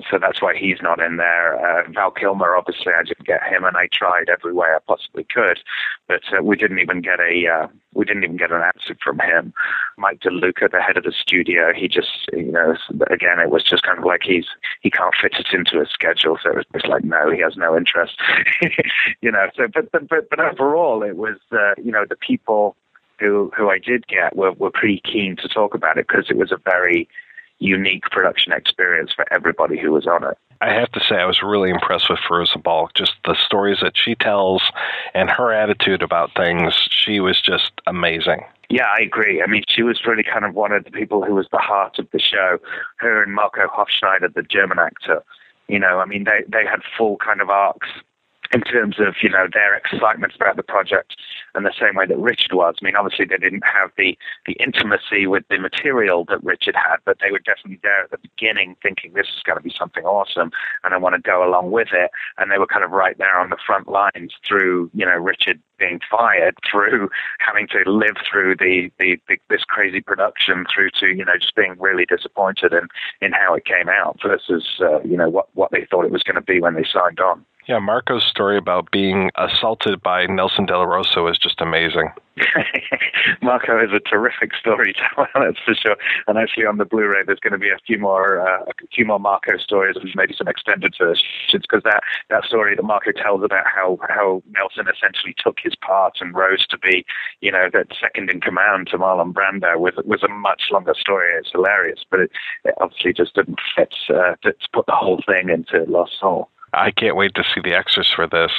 [0.10, 1.56] So that's why he's not in there.
[1.58, 5.24] Uh, Val Kilmer, obviously, I didn't get him, and I tried every way I possibly
[5.24, 5.60] could,
[6.08, 9.20] but uh, we didn't even get a uh, we didn't even get an answer from
[9.20, 9.54] him.
[9.98, 12.76] Mike DeLuca, the head of the studio, he just you know
[13.10, 14.46] again it was just kind of like he's
[14.82, 17.58] he can't fit it into his schedule, so it was just like no, he has
[17.58, 18.20] no interest,
[19.22, 19.50] you know.
[19.56, 22.76] So but but but, but overall, it was uh, you know the people
[23.20, 26.38] who who I did get were were pretty keen to talk about it because it
[26.38, 27.10] was a very
[27.60, 30.38] unique production experience for everybody who was on it.
[30.62, 32.94] I have to say, I was really impressed with Fairuza Balk.
[32.96, 34.64] Just the stories that she tells
[35.14, 38.44] and her attitude about things, she was just amazing.
[38.70, 39.42] Yeah, I agree.
[39.42, 42.00] I mean, she was really kind of one of the people who was the heart
[42.00, 42.58] of the show.
[42.98, 45.24] Her and Marco Hofschneider, the German actor,
[45.68, 47.88] you know, I mean, they, they had full kind of arcs
[48.54, 51.16] in terms of you know their excitement about the project
[51.56, 52.76] and the same way that Richard was.
[52.82, 56.98] I mean, obviously they didn't have the the intimacy with the material that Richard had,
[57.06, 60.06] but they were definitely there at the beginning, thinking this is going to be something
[60.06, 60.52] awesome,
[60.84, 62.12] and I want to go along with it.
[62.38, 65.60] And they were kind of right there on the front lines through you know Richard
[65.78, 71.08] being fired, through having to live through the, the, the this crazy production, through to
[71.08, 72.88] you know just being really disappointed in
[73.22, 76.24] in how it came out versus uh, you know what what they thought it was
[76.24, 77.46] going to be when they signed on.
[77.68, 82.12] Yeah, Marco's story about being assaulted by Nelson De La Rosa is just amazing.
[83.42, 85.98] Marco is a terrific storyteller, that's for sure.
[86.28, 89.06] And actually, on the Blu-ray, there's going to be a few more, uh, a few
[89.06, 93.44] more Marco stories, and maybe some extended versions, because that that story that Marco tells
[93.44, 97.06] about how how Nelson essentially took his part and rose to be,
[97.42, 101.34] you know, that second in command to Marlon Brando was was a much longer story.
[101.38, 102.32] It's hilarious, but it,
[102.64, 106.50] it obviously just didn't fit uh, to put the whole thing into Lost Soul.
[106.74, 108.52] I can't wait to see the extras for this.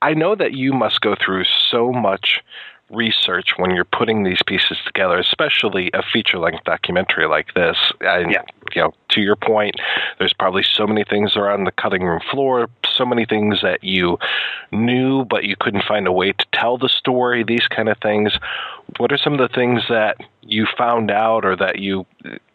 [0.00, 2.40] I know that you must go through so much
[2.92, 7.76] research when you're putting these pieces together, especially a feature length documentary like this.
[8.00, 8.42] And, yeah.
[8.74, 9.76] you know, to your point,
[10.18, 14.18] there's probably so many things around the cutting room floor, so many things that you
[14.70, 18.32] knew, but you couldn't find a way to tell the story, these kind of things.
[18.98, 22.06] What are some of the things that you found out or that you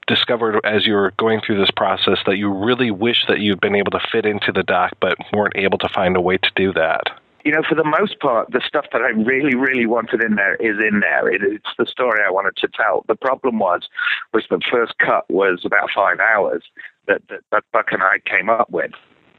[0.07, 3.75] discovered as you were going through this process that you really wish that you'd been
[3.75, 6.73] able to fit into the doc but weren't able to find a way to do
[6.73, 7.03] that?
[7.45, 10.55] You know, for the most part, the stuff that I really, really wanted in there
[10.55, 11.29] is in there.
[11.29, 13.05] It, it's the story I wanted to tell.
[13.07, 13.87] The problem was,
[14.33, 16.63] was the first cut was about five hours
[17.07, 18.91] that, that, that Buck and I came up with.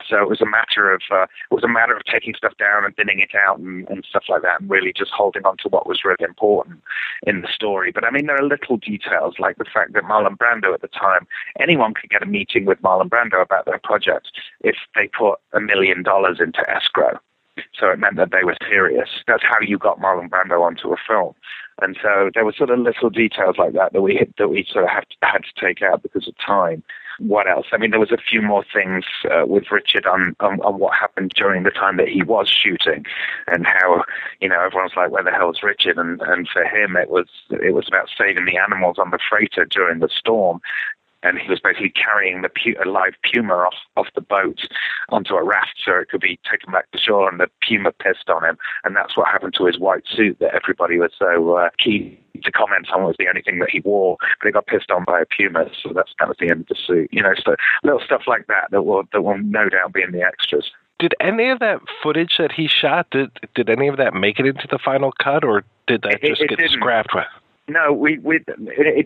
[0.08, 2.84] So it was a matter of uh, it was a matter of taking stuff down
[2.84, 5.68] and thinning it out and, and stuff like that, and really just holding on to
[5.68, 6.80] what was really important
[7.26, 7.92] in the story.
[7.92, 10.88] But I mean, there are little details like the fact that Marlon Brando at the
[10.88, 11.26] time,
[11.60, 14.28] anyone could get a meeting with Marlon Brando about their project
[14.60, 17.18] if they put a million dollars into escrow.
[17.78, 19.08] So it meant that they were serious.
[19.26, 21.34] That's how you got Marlon Brando onto a film.
[21.80, 24.84] And so there were sort of little details like that that we that we sort
[24.84, 26.82] of had to, had to take out because of time.
[27.18, 27.66] What else?
[27.72, 30.94] I mean, there was a few more things uh, with Richard on, on on what
[30.94, 33.04] happened during the time that he was shooting,
[33.48, 34.04] and how
[34.40, 37.74] you know everyone's like, "Where the hell's Richard?" And and for him, it was it
[37.74, 40.60] was about saving the animals on the freighter during the storm,
[41.22, 44.60] and he was basically carrying the pu- a live puma off, off the boat
[45.10, 48.28] onto a raft so it could be taken back to shore, and the puma pissed
[48.30, 51.70] on him, and that's what happened to his white suit that everybody was so uh,
[51.78, 54.90] keen to comment on was the only thing that he wore, but he got pissed
[54.92, 57.08] on by a puma, so that's that was the end of the suit.
[57.12, 60.12] You know, so little stuff like that that will that will no doubt be in
[60.12, 60.70] the extras.
[61.00, 64.46] Did any of that footage that he shot did did any of that make it
[64.46, 66.72] into the final cut, or did that It- just it get didn't.
[66.72, 67.12] scrapped?
[67.14, 67.24] With?
[67.68, 68.46] No, we we it,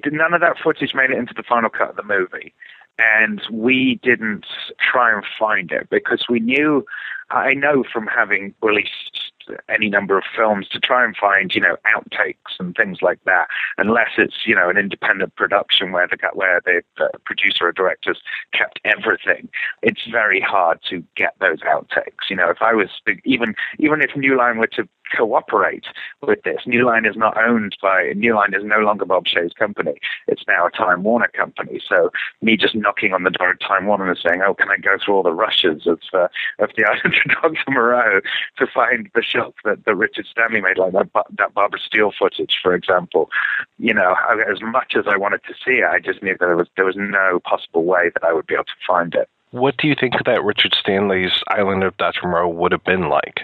[0.05, 2.55] it, none of that footage made it into the final cut of the movie,
[2.99, 4.47] and we didn't
[4.79, 6.85] try and find it because we knew.
[7.31, 9.33] I know from having released
[9.69, 13.49] any number of films to try and find you know outtakes and things like that,
[13.79, 16.83] unless it's you know an independent production where the where the
[17.25, 18.21] producer or directors
[18.53, 19.49] kept everything.
[19.83, 22.31] It's very hard to get those outtakes.
[22.31, 22.91] You know, if I was
[23.25, 25.85] even even if New Line were to cooperate
[26.21, 26.63] with this.
[26.67, 29.95] New Line is not owned by New Line is no longer Bob Shaye's company.
[30.27, 31.81] It's now a Time Warner company.
[31.89, 34.77] So me just knocking on the door of Time Warner and saying, "Oh, can I
[34.77, 37.71] go through all the rushes of uh, of the Island of Dr.
[37.71, 38.21] Moreau
[38.59, 42.57] to find the shot that, that Richard Stanley made, like that that Barbara Steele footage,
[42.63, 43.31] for example."
[43.79, 44.15] You know,
[44.51, 46.85] as much as I wanted to see it, I just knew that there was there
[46.85, 49.29] was no possible way that I would be able to find it.
[49.53, 52.27] What do you think that Richard Stanley's Island of Dr.
[52.27, 53.41] Moreau would have been like?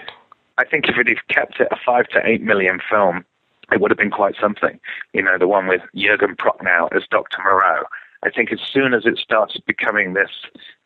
[0.59, 3.23] I think if it had kept it a five to eight million film,
[3.71, 4.77] it would have been quite something.
[5.13, 7.37] You know, the one with Jürgen Prochnow as Dr.
[7.41, 7.83] Moreau.
[8.23, 10.31] I think as soon as it started becoming this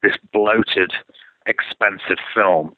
[0.03, 0.93] this bloated
[1.45, 2.75] expensive film,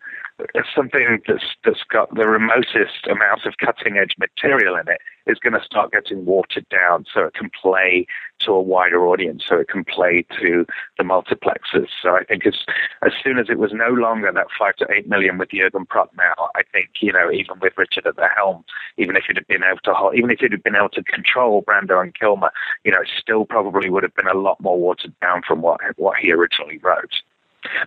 [0.53, 5.39] It's something that's that's got the remotest amount of cutting edge material in it is
[5.39, 8.05] going to start getting watered down so it can play
[8.39, 10.65] to a wider audience, so it can play to
[10.97, 11.87] the multiplexes.
[12.01, 12.65] So I think as
[13.05, 16.33] as soon as it was no longer that five to eight million with Jurgen Prochnow,
[16.55, 18.65] I think you know even with Richard at the helm,
[18.97, 21.03] even if it had been able to hold, even if it had been able to
[21.03, 22.51] control Brando and Kilmer,
[22.83, 25.79] you know, it still probably would have been a lot more watered down from what
[25.95, 27.21] what he originally wrote.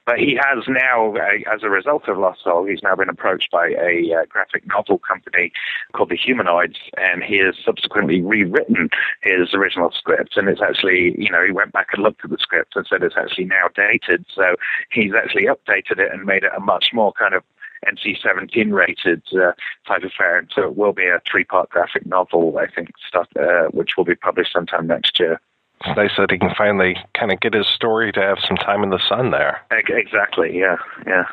[0.07, 3.51] But he has now, uh, as a result of Lost Soul, he's now been approached
[3.51, 5.53] by a uh, graphic novel company
[5.93, 8.89] called The Humanoids, and he has subsequently rewritten
[9.23, 10.37] his original script.
[10.37, 13.03] And it's actually, you know, he went back and looked at the script and said
[13.03, 14.25] it's actually now dated.
[14.35, 14.57] So
[14.91, 17.43] he's actually updated it and made it a much more kind of
[17.87, 19.53] NC-17 rated uh,
[19.87, 20.39] type affair.
[20.39, 24.15] And so it will be a three-part graphic novel, I think, uh, which will be
[24.15, 25.41] published sometime next year
[25.81, 28.83] it's nice that he can finally kind of get his story to have some time
[28.83, 29.61] in the sun there.
[29.71, 30.59] Exactly.
[30.59, 30.77] Yeah.
[31.07, 31.25] Yeah.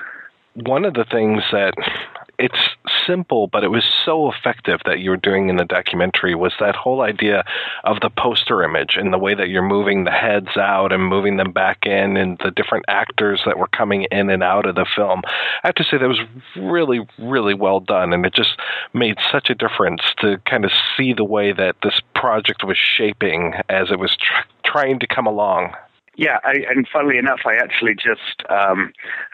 [0.56, 1.74] One of the things that
[2.38, 2.58] it's
[3.06, 6.76] simple, but it was so effective that you were doing in the documentary was that
[6.76, 7.44] whole idea
[7.84, 11.38] of the poster image and the way that you're moving the heads out and moving
[11.38, 14.86] them back in and the different actors that were coming in and out of the
[14.96, 15.22] film.
[15.64, 16.22] I have to say that was
[16.56, 18.14] really, really well done.
[18.14, 18.60] And it just
[18.94, 23.54] made such a difference to kind of see the way that this project was shaping
[23.70, 25.74] as it was tr- trying to come along.
[26.18, 28.94] Yeah, I, and funnily enough, I actually just um,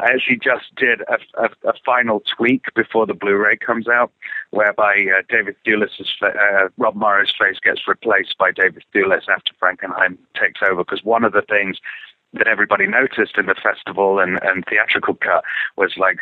[0.00, 4.12] I actually just did a, a, a, final tweak before the Blu-ray comes out,
[4.50, 10.18] whereby uh, David Thewlis's uh, Rob Morrow's face gets replaced by David Thewlis after Frankenheim
[10.40, 10.84] takes over.
[10.84, 11.78] Because one of the things
[12.34, 15.42] that everybody noticed in the festival and, and theatrical cut
[15.76, 16.18] was like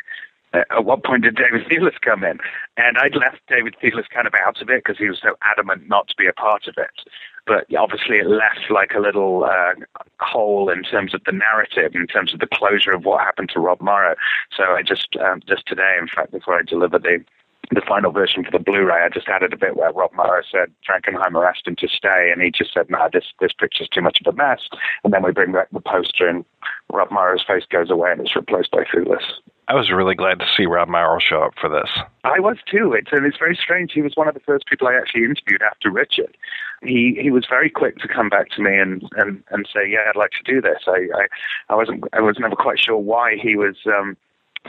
[0.55, 2.39] uh, at what point did David Thewlis come in?
[2.79, 5.89] And I'd left David Thewlis kind of out of it because he was so adamant
[5.89, 7.11] not to be a part of it
[7.49, 9.73] but obviously it left like a little uh,
[10.21, 13.61] hole in terms of the narrative, in terms of the closure of what happened to
[13.61, 14.15] Rob Morrow.
[14.57, 17.25] So I just um, just today, in fact, before I delivered the
[17.71, 20.73] the final version for the Blu-ray, I just added a bit where Rob Morrow said
[20.89, 24.03] Frankenheimer asked him to stay, and he just said, "No, nah, this this picture's too
[24.03, 24.69] much of a mess."
[25.05, 26.45] And then we bring back the poster, and
[26.93, 29.25] Rob Morrow's face goes away, and it's replaced by Thewlis.
[29.69, 31.91] I was really glad to see Rob Morrow show up for this.
[32.25, 32.95] I was too.
[32.95, 33.93] It's and it's very strange.
[33.93, 36.37] He was one of the first people I actually interviewed after Richard.
[36.83, 40.09] He he was very quick to come back to me and and and say, yeah,
[40.09, 40.85] I'd like to do this.
[40.87, 41.27] I I,
[41.69, 43.77] I wasn't I was never quite sure why he was.
[43.87, 44.17] um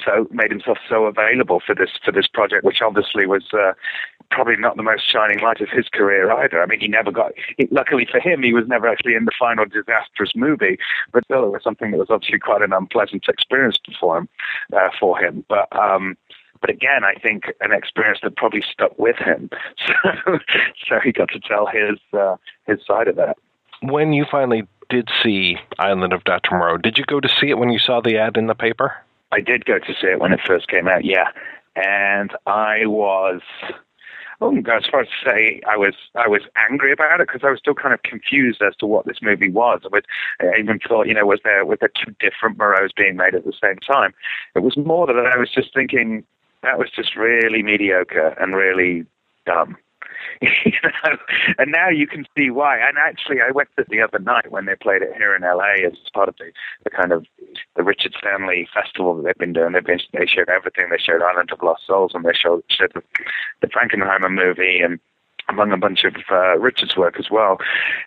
[0.03, 3.73] so made himself so available for this for this project, which obviously was uh,
[4.31, 6.61] probably not the most shining light of his career either.
[6.61, 7.33] I mean, he never got.
[7.57, 10.77] He, luckily for him, he was never actually in the final disastrous movie,
[11.11, 14.29] but still, it was something that was obviously quite an unpleasant experience for him.
[14.75, 15.67] Uh, for him, but.
[15.77, 16.17] Um,
[16.61, 19.49] but again, I think an experience that probably stuck with him,
[19.87, 20.39] so,
[20.89, 22.35] so he got to tell his uh,
[22.67, 23.37] his side of that.
[23.81, 26.55] When you finally did see Island of Dr.
[26.55, 28.93] Moreau, did you go to see it when you saw the ad in the paper?
[29.31, 31.29] I did go to see it when it first came out, yeah.
[31.75, 33.41] And I was
[34.41, 37.27] oh, wouldn't go as far as to say I was I was angry about it
[37.27, 39.81] because I was still kind of confused as to what this movie was.
[39.91, 43.35] I, I even thought, you know, was there was there two different Moreaus being made
[43.35, 44.13] at the same time?
[44.55, 46.23] It was more that I was just thinking
[46.63, 49.05] that was just really mediocre and really
[49.45, 49.77] dumb.
[50.41, 51.17] you know?
[51.57, 52.77] And now you can see why.
[52.77, 55.85] And actually, I went to the other night when they played it here in LA
[55.85, 56.51] as part of the,
[56.83, 57.25] the kind of
[57.75, 59.73] the Richard Stanley festival that they've been doing.
[59.73, 60.87] They've been they showed everything.
[60.89, 63.01] They showed Island of Lost Souls and they showed, showed the,
[63.61, 64.99] the Frankenheimer movie and
[65.49, 67.57] among a bunch of uh, Richard's work as well.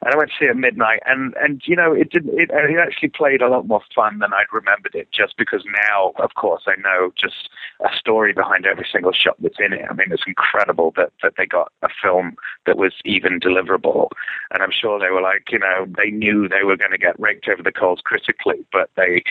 [0.02, 2.50] And I went to see it at midnight, and and you know it did it,
[2.50, 5.08] it actually played a lot more fun than I'd remembered it.
[5.12, 9.58] Just because now, of course, I know just a story behind every single shot that's
[9.58, 9.84] in it.
[9.88, 12.36] I mean, it's incredible that that they got a film
[12.66, 14.08] that was even deliverable,
[14.52, 17.18] and I'm sure they were like, you know, they knew they were going to get
[17.18, 19.22] raked over the coals critically, but they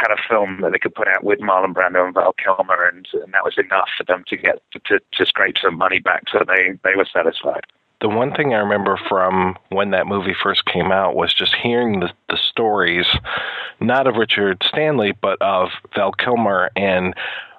[0.00, 3.06] had a film that they could put out with Marlon Brando and Val Kilmer, and,
[3.12, 6.24] and that was enough for them to get to, to scrape some money back.
[6.32, 7.64] So they they were satisfied.
[8.00, 12.00] The one thing I remember from when that movie first came out was just hearing
[12.00, 13.06] the, the stories,
[13.78, 17.14] not of Richard Stanley, but of Val Kilmer and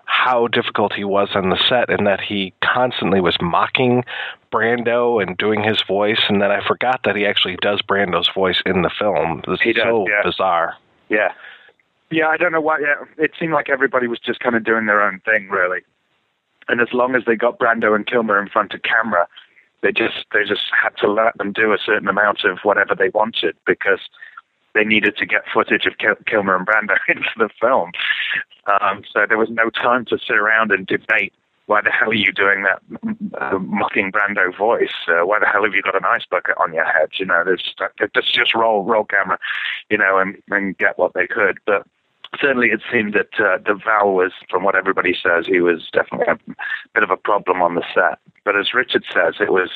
[0.05, 4.03] how difficult he was on the set and that he constantly was mocking
[4.51, 8.61] Brando and doing his voice and then I forgot that he actually does Brando's voice
[8.65, 9.41] in the film.
[9.47, 10.21] This is so yeah.
[10.23, 10.75] bizarre.
[11.07, 11.31] Yeah.
[12.11, 12.79] Yeah, I don't know why.
[12.79, 15.79] Yeah, it seemed like everybody was just kind of doing their own thing, really.
[16.67, 19.27] And as long as they got Brando and Kilmer in front of camera,
[19.81, 23.09] they just they just had to let them do a certain amount of whatever they
[23.09, 23.99] wanted because
[24.73, 27.91] they needed to get footage of Kil- Kilmer and Brando into the film.
[28.67, 31.33] Um, so there was no time to sit around and debate
[31.71, 32.81] why the hell are you doing that
[33.39, 34.93] uh, mocking Brando voice?
[35.07, 37.09] Uh, why the hell have you got an ice bucket on your head?
[37.17, 37.73] You know, there's
[38.13, 39.39] just, just roll roll camera,
[39.89, 41.59] you know, and, and get what they could.
[41.65, 41.87] But
[42.39, 46.27] certainly it seemed that uh, the Val was, from what everybody says, he was definitely
[46.27, 46.37] a
[46.93, 48.19] bit of a problem on the set.
[48.43, 49.69] But as Richard says, it was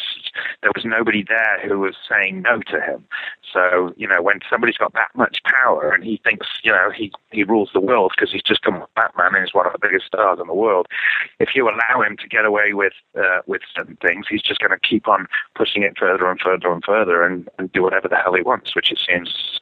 [0.61, 3.05] there was nobody there who was saying no to him.
[3.53, 7.11] So you know, when somebody's got that much power and he thinks you know he
[7.31, 9.79] he rules the world because he's just come with Batman and he's one of the
[9.79, 10.87] biggest stars in the world.
[11.39, 14.71] If you allow him to get away with uh, with certain things, he's just going
[14.71, 18.17] to keep on pushing it further and further and further and, and do whatever the
[18.17, 19.59] hell he wants, which it seems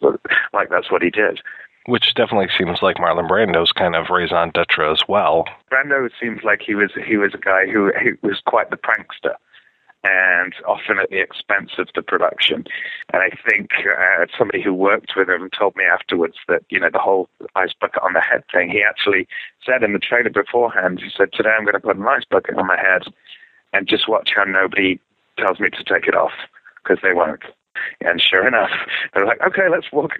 [0.53, 1.41] like that's what he did.
[1.85, 5.45] Which definitely seems like Marlon Brando's kind of raison d'etre as well.
[5.71, 9.35] Brando seems like he was he was a guy who, who was quite the prankster
[10.03, 12.65] and often at the expense of the production.
[13.13, 16.89] And I think uh, somebody who worked with him told me afterwards that, you know,
[16.91, 19.27] the whole ice bucket on the head thing, he actually
[19.65, 22.57] said in the trailer beforehand, he said, today I'm going to put an ice bucket
[22.57, 23.03] on my head
[23.71, 24.99] and just watch how nobody
[25.37, 26.33] tells me to take it off
[26.83, 27.43] because they won't.
[28.01, 28.71] And sure enough,
[29.13, 30.11] they're like, okay, let's walk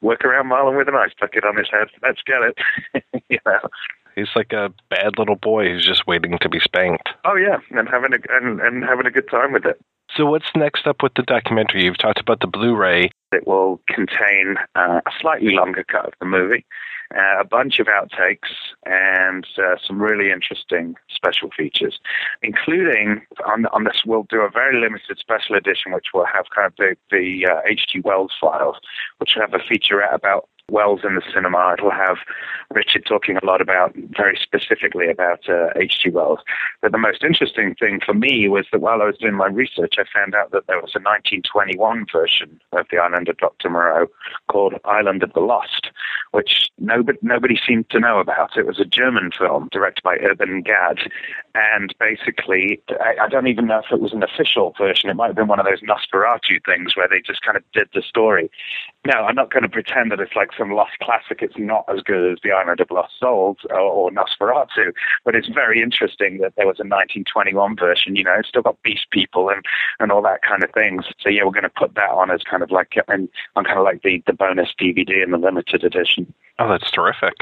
[0.00, 1.88] work around Marlon with an ice bucket on his head.
[2.02, 3.04] Let's get it.
[3.28, 3.68] you know.
[4.14, 7.08] He's like a bad little boy who's just waiting to be spanked.
[7.24, 9.80] Oh yeah, and having a and, and having a good time with it.
[10.16, 11.84] So what's next up with the documentary?
[11.84, 13.10] You've talked about the Blu-ray.
[13.30, 16.64] It will contain uh, a slightly longer cut of the movie,
[17.16, 18.50] uh, a bunch of outtakes,
[18.84, 21.98] and uh, some really interesting special features,
[22.42, 24.02] including on on this.
[24.04, 28.00] We'll do a very limited special edition, which will have kind of the the H.G.
[28.00, 28.76] Wells files,
[29.18, 31.74] which will have a featurette about Wells in the cinema.
[31.76, 32.18] It'll have
[32.70, 35.40] Richard talking a lot about, very specifically about
[35.76, 36.10] H.G.
[36.10, 36.40] Uh, Wells.
[36.82, 39.94] But the most interesting thing for me was that while I was doing my research,
[39.98, 43.70] I found out that there was a 1921 version of The Island of Dr.
[43.70, 44.06] Moreau
[44.48, 45.90] called Island of the Lost,
[46.32, 48.56] which nobody, nobody seemed to know about.
[48.56, 50.98] It was a German film directed by Urban Gad.
[51.58, 55.10] And basically, I, I don't even know if it was an official version.
[55.10, 57.88] It might have been one of those Nosferatu things where they just kind of did
[57.92, 58.48] the story.
[59.04, 61.38] Now, I'm not going to pretend that it's like some lost classic.
[61.42, 64.92] It's not as good as The Island of Lost Souls or, or Nosferatu,
[65.24, 68.14] but it's very interesting that there was a 1921 version.
[68.14, 69.64] You know, it's still got beast people and,
[69.98, 71.06] and all that kind of things.
[71.18, 73.78] So yeah, we're going to put that on as kind of like and on kind
[73.78, 76.32] of like the the bonus DVD in the limited edition.
[76.58, 77.34] Oh, that's terrific.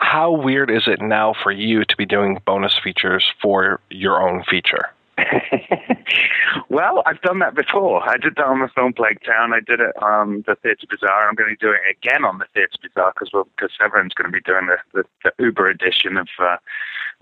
[0.00, 4.42] How weird is it now for you to be doing bonus features for your own
[4.42, 4.88] feature?
[6.70, 8.02] well, I've done that before.
[8.08, 9.52] I did that on the film Plague Town.
[9.52, 11.28] I did it on the Theatre Bizarre.
[11.28, 14.36] I'm going to do it again on the Theatre Bizarre because because Severin's going to
[14.36, 16.56] be doing the, the, the Uber edition of uh,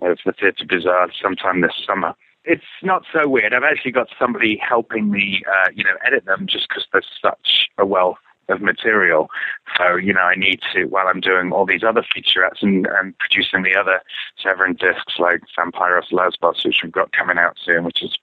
[0.02, 2.14] of the Theatre Bizarre sometime this summer.
[2.44, 3.54] It's not so weird.
[3.54, 7.68] I've actually got somebody helping me, uh, you know, edit them just because there's such
[7.76, 8.18] a wealth
[8.48, 9.28] of material.
[9.76, 13.16] So, you know, I need to, while I'm doing all these other featurettes and, and
[13.18, 14.00] producing the other
[14.42, 18.16] Severin discs like Vampiros Lesbos, which we've got coming out soon, which is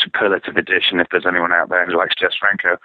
[0.00, 2.76] superlative edition if there's anyone out there who likes Jess Franco,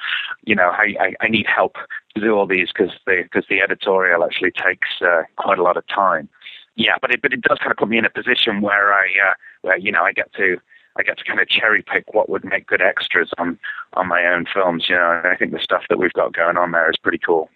[0.44, 1.76] you know, I, I, I need help
[2.16, 5.78] to do all these because the, cause the editorial actually takes uh, quite a lot
[5.78, 6.28] of time.
[6.76, 9.06] Yeah, but it, but it does kind of put me in a position where I,
[9.30, 10.58] uh, where, you know, I get to,
[11.00, 13.58] I get to kind of cherry pick what would make good extras on
[13.93, 14.86] on my own films.
[14.89, 17.20] You know, and I think the stuff that we've got going on there is pretty
[17.20, 17.50] cool.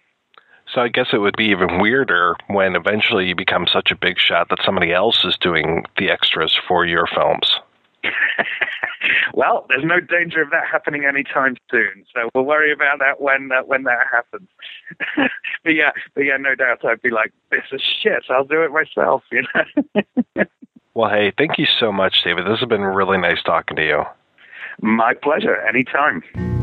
[0.72, 4.18] So I guess it would be even weirder when eventually you become such a big
[4.18, 7.58] shot that somebody else is doing the extras for your films.
[9.34, 13.50] well, there's no danger of that happening anytime soon, so we'll worry about that when
[13.52, 14.48] uh, when that happens.
[15.64, 18.24] but yeah, but yeah, no doubt I'd be like, this is shit.
[18.30, 19.22] I'll do it myself.
[19.30, 20.44] You know.
[20.94, 22.46] Well, hey, thank you so much, David.
[22.46, 24.04] This has been really nice talking to you.
[24.80, 25.56] My pleasure.
[25.66, 26.53] Anytime.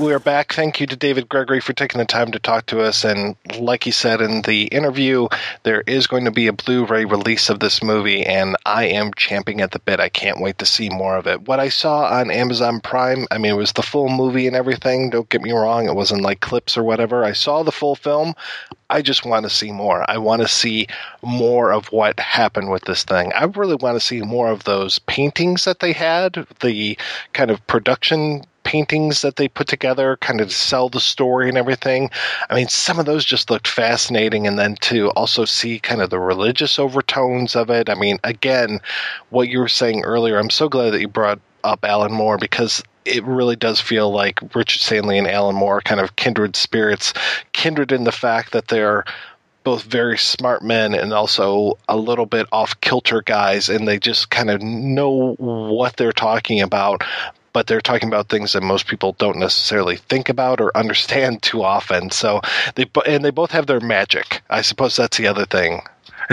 [0.00, 0.54] We are back.
[0.54, 3.04] Thank you to David Gregory for taking the time to talk to us.
[3.04, 5.28] And like he said in the interview,
[5.64, 9.12] there is going to be a Blu ray release of this movie, and I am
[9.14, 10.00] champing at the bit.
[10.00, 11.46] I can't wait to see more of it.
[11.46, 15.10] What I saw on Amazon Prime, I mean, it was the full movie and everything.
[15.10, 17.22] Don't get me wrong, it wasn't like clips or whatever.
[17.22, 18.34] I saw the full film.
[18.88, 20.10] I just want to see more.
[20.10, 20.86] I want to see
[21.22, 23.32] more of what happened with this thing.
[23.34, 26.96] I really want to see more of those paintings that they had, the
[27.34, 32.08] kind of production paintings that they put together, kind of sell the story and everything.
[32.48, 34.46] I mean, some of those just looked fascinating.
[34.46, 37.90] And then to also see kind of the religious overtones of it.
[37.90, 38.80] I mean, again,
[39.30, 42.80] what you were saying earlier, I'm so glad that you brought up Alan Moore because
[43.04, 47.12] it really does feel like Richard Stanley and Alan Moore are kind of kindred spirits,
[47.52, 49.04] kindred in the fact that they're
[49.64, 54.30] both very smart men and also a little bit off kilter guys, and they just
[54.30, 57.02] kind of know what they're talking about.
[57.52, 61.62] But they're talking about things that most people don't necessarily think about or understand too
[61.62, 62.10] often.
[62.10, 62.40] So
[62.74, 64.42] they and they both have their magic.
[64.50, 65.82] I suppose that's the other thing.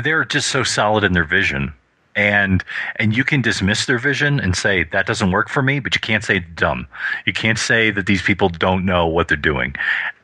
[0.04, 1.74] They're just so solid in their vision.
[2.16, 2.64] And
[2.96, 6.02] and you can dismiss their vision and say that doesn't work for me, but you
[6.02, 6.88] can't say dumb.
[7.26, 9.76] You can't say that these people don't know what they're doing.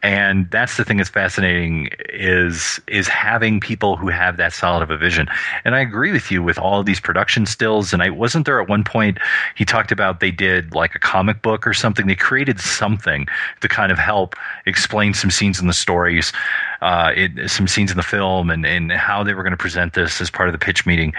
[0.03, 4.91] And that's the thing that's fascinating is is having people who have that solid of
[4.91, 5.27] a vision.
[5.63, 7.93] And I agree with you with all of these production stills.
[7.93, 9.17] And I wasn't there at one point
[9.55, 12.05] he talked about they did like a comic book or something.
[12.05, 13.27] They created something
[13.61, 14.35] to kind of help
[14.65, 16.33] explain some scenes in the stories,
[16.81, 19.93] uh, it, some scenes in the film, and and how they were going to present
[19.93, 21.13] this as part of the pitch meeting.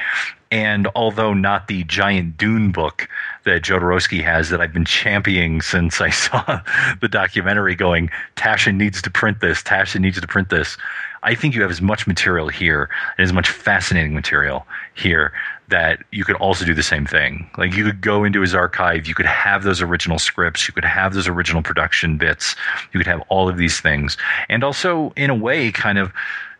[0.51, 3.09] And although not the giant Dune book
[3.45, 6.61] that Jodorowsky has that I've been championing since I saw
[7.01, 10.77] the documentary going, Taschen needs to print this, Taschen needs to print this.
[11.23, 15.33] I think you have as much material here and as much fascinating material here
[15.69, 17.49] that you could also do the same thing.
[17.57, 20.85] Like you could go into his archive, you could have those original scripts, you could
[20.85, 22.55] have those original production bits,
[22.93, 24.19] you could have all of these things.
[24.51, 26.13] And also, in a way, kind of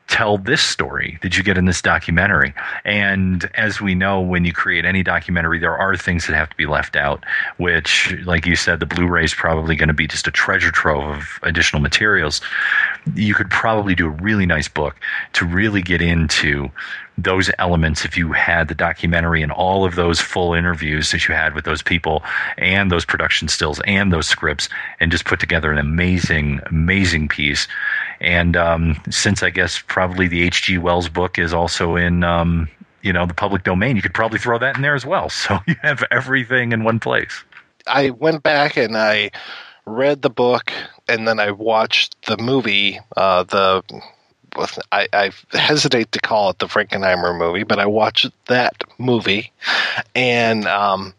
[0.07, 2.55] tell this story that you get in this documentary.
[2.85, 6.57] And as we know, when you create any documentary, there are things that have to
[6.57, 7.25] be left out,
[7.57, 10.71] which, like you said, the Blu ray is probably going to be just a treasure
[10.71, 12.41] trove of additional materials.
[13.15, 14.97] You could probably do a really nice book
[15.35, 16.71] to really get into
[17.17, 21.35] those elements if you had the documentary and all of those full interviews that you
[21.35, 22.23] had with those people
[22.59, 27.69] and those production stills and those scripts and just put together an amazing amazing piece
[28.25, 32.69] and um, since i guess probably the hg wells book is also in um,
[33.05, 35.29] you know the public domain you could probably throw that in there as well.
[35.45, 37.45] So you have everything in one place.
[37.87, 39.31] I went back and I
[39.85, 40.73] read the book
[41.07, 43.83] and then I watched the movie, uh, the
[44.93, 49.53] I, I hesitate to call it the Frankenheimer movie, but I watched that movie,
[50.15, 51.13] and um,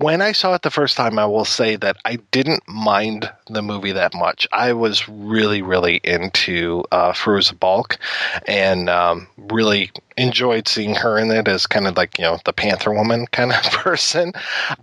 [0.00, 3.60] when I saw it the first time, I will say that I didn't mind the
[3.60, 4.48] movie that much.
[4.50, 7.98] I was really, really into uh, Fairuza Balk,
[8.46, 12.54] and um, really enjoyed seeing her in it as kind of like you know the
[12.54, 14.32] Panther Woman kind of person.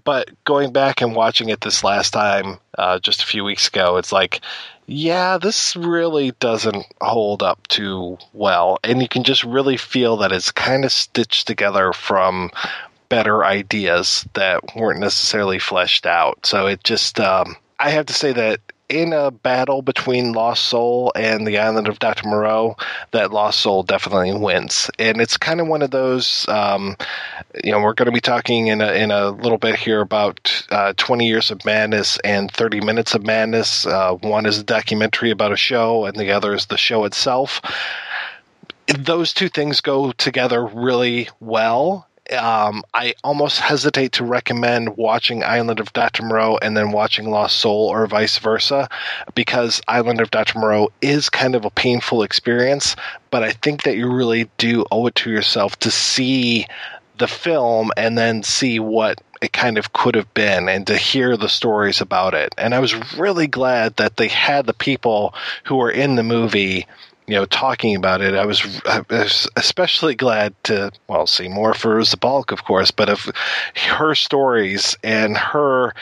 [0.03, 3.97] But going back and watching it this last time, uh, just a few weeks ago,
[3.97, 4.41] it's like
[4.91, 8.79] yeah, this really doesn't hold up too well.
[8.83, 12.49] And you can just really feel that it's kind of stitched together from
[13.09, 16.45] better ideas that weren't necessarily fleshed out.
[16.45, 21.11] So it just, um, I have to say that in a battle between Lost Soul
[21.15, 22.27] and the Island of Dr.
[22.27, 22.75] Moreau,
[23.11, 24.89] that Lost Soul definitely wins.
[24.97, 26.97] And it's kind of one of those, um,
[27.63, 30.65] you know, we're going to be talking in a, in a little bit here about
[30.71, 33.85] uh, 20 Years of Madness and 30 Minutes of Madness.
[33.85, 37.61] Uh, one is a documentary about a show, and the other is the show itself.
[38.97, 45.79] Those two things go together really well um, I almost hesitate to recommend watching Island
[45.79, 46.23] of Dr.
[46.23, 48.89] Moreau and then watching Lost Soul or vice versa
[49.35, 50.59] because Island of Dr.
[50.59, 52.95] Moreau is kind of a painful experience,
[53.31, 56.65] but I think that you really do owe it to yourself to see
[57.17, 61.37] the film and then see what it kind of could have been and to hear
[61.37, 62.53] the stories about it.
[62.57, 65.33] And I was really glad that they had the people
[65.65, 66.87] who were in the movie
[67.29, 71.73] you know, talking about it, I was, I was especially glad to, well, see more
[71.73, 73.29] Fairuza Balk, of course, but of
[73.75, 75.93] her stories and her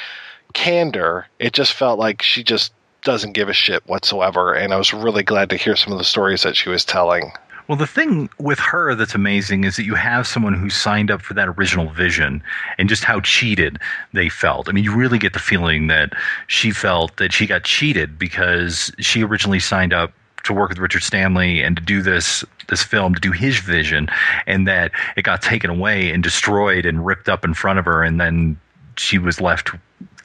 [0.53, 2.71] candor, it just felt like she just
[3.03, 4.53] doesn't give a shit whatsoever.
[4.53, 7.33] And I was really glad to hear some of the stories that she was telling.
[7.67, 11.21] Well, the thing with her that's amazing is that you have someone who signed up
[11.21, 12.41] for that original vision
[12.77, 13.79] and just how cheated
[14.13, 14.69] they felt.
[14.69, 16.13] I mean, you really get the feeling that
[16.47, 20.13] she felt that she got cheated because she originally signed up
[20.47, 24.09] to work with Richard Stanley and to do this this film to do his vision,
[24.45, 28.03] and that it got taken away and destroyed and ripped up in front of her,
[28.03, 28.59] and then
[28.97, 29.71] she was left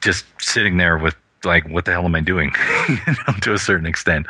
[0.01, 1.15] just sitting there with
[1.45, 2.51] like what the hell am I doing
[2.89, 4.27] you know, to a certain extent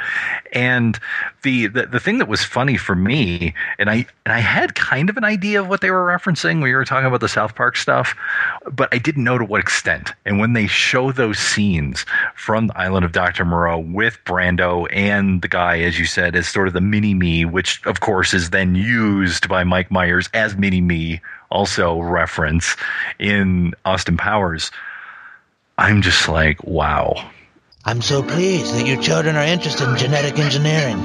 [0.52, 1.00] and
[1.44, 5.10] the, the the thing that was funny for me and I and I had kind
[5.10, 7.56] of an idea of what they were referencing when you were talking about the South
[7.56, 8.16] Park stuff
[8.72, 12.06] but I didn't know to what extent and when they show those scenes
[12.36, 13.46] from the island of Dr.
[13.46, 17.46] Moreau with Brando and the guy as you said as sort of the mini me
[17.46, 22.76] which of course is then used by Mike Myers as mini me also reference
[23.20, 24.72] in Austin Powers
[25.78, 27.32] I'm just like, wow.
[27.86, 31.00] I'm so pleased that your children are interested in genetic engineering.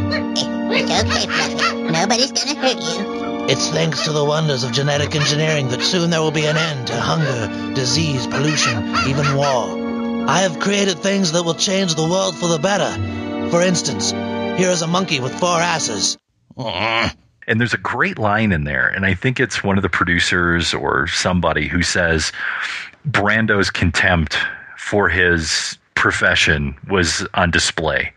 [0.71, 1.83] It's okay, Fluffy.
[1.91, 3.47] Nobody's gonna hurt you.
[3.49, 6.89] It's thanks to the wonders of genetic engineering that soon there will be an end
[6.89, 10.29] to hunger, disease, pollution, even war.
[10.29, 12.91] I have created things that will change the world for the better.
[13.51, 16.19] For instance, here is a monkey with four asses.
[17.47, 20.75] And there's a great line in there, and I think it's one of the producers
[20.75, 22.31] or somebody who says
[23.07, 24.37] Brando's contempt
[24.89, 28.11] for his profession was on display.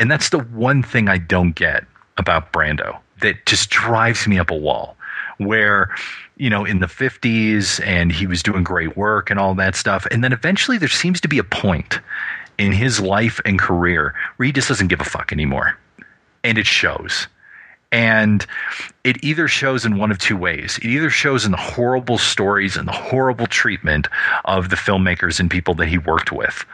[0.00, 1.84] And that's the one thing I don't get
[2.16, 4.96] about Brando that just drives me up a wall.
[5.38, 5.94] Where,
[6.36, 10.04] you know, in the 50s and he was doing great work and all that stuff.
[10.10, 12.00] And then eventually there seems to be a point
[12.58, 15.78] in his life and career where he just doesn't give a fuck anymore.
[16.42, 17.28] And it shows.
[17.90, 18.44] And
[19.04, 20.78] it either shows in one of two ways.
[20.78, 24.08] It either shows in the horrible stories and the horrible treatment
[24.44, 26.64] of the filmmakers and people that he worked with,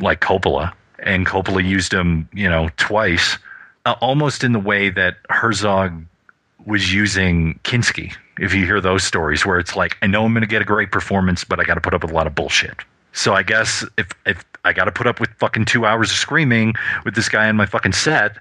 [0.00, 0.72] like Coppola.
[0.98, 3.38] And Coppola used him, you know, twice,
[3.84, 6.04] uh, almost in the way that Herzog
[6.66, 8.14] was using Kinski.
[8.38, 10.64] If you hear those stories, where it's like, I know I'm going to get a
[10.64, 12.80] great performance, but I got to put up with a lot of bullshit.
[13.12, 16.16] So I guess if if I got to put up with fucking two hours of
[16.16, 18.38] screaming with this guy on my fucking set,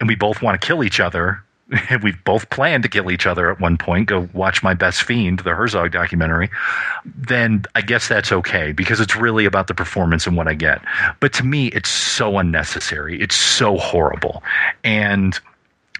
[0.00, 1.42] and we both want to kill each other,
[1.90, 4.08] and we both planned to kill each other at one point.
[4.08, 6.48] Go watch my best fiend, the Herzog documentary.
[7.04, 10.80] Then I guess that's okay because it's really about the performance and what I get.
[11.20, 13.20] But to me, it's so unnecessary.
[13.20, 14.42] It's so horrible,
[14.84, 15.38] and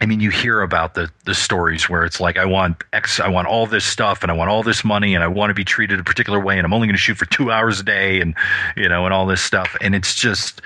[0.01, 3.29] I mean, you hear about the the stories where it's like, I want X, I
[3.29, 5.65] want all this stuff, and I want all this money, and I want to be
[5.65, 8.21] treated a particular way, and I'm only going to shoot for two hours a day,
[8.21, 8.35] and
[8.77, 10.61] you know, and all this stuff, and it's just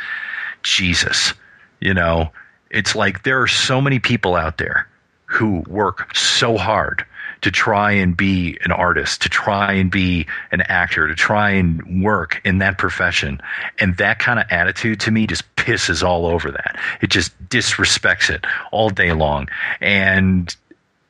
[0.63, 1.33] Jesus,
[1.81, 2.31] you know,
[2.71, 4.87] it's like there are so many people out there
[5.31, 7.07] who work so hard
[7.43, 12.03] to try and be an artist, to try and be an actor, to try and
[12.03, 13.41] work in that profession.
[13.79, 16.79] And that kind of attitude to me just pisses all over that.
[17.01, 19.49] It just disrespects it all day long.
[19.81, 20.55] And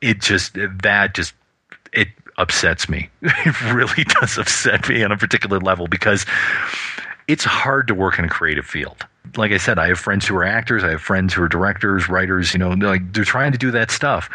[0.01, 1.33] it just, that just,
[1.93, 3.09] it upsets me.
[3.23, 6.27] It really does upset me on a particular level because
[7.27, 9.07] it's hard to work in a creative field.
[9.37, 12.09] Like I said, I have friends who are actors, I have friends who are directors,
[12.09, 14.29] writers, you know, they're like they're trying to do that stuff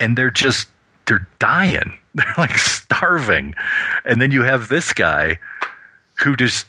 [0.00, 0.68] and they're just
[1.06, 1.98] they're dying.
[2.14, 3.56] They're like starving.
[4.04, 5.40] And then you have this guy
[6.14, 6.64] who just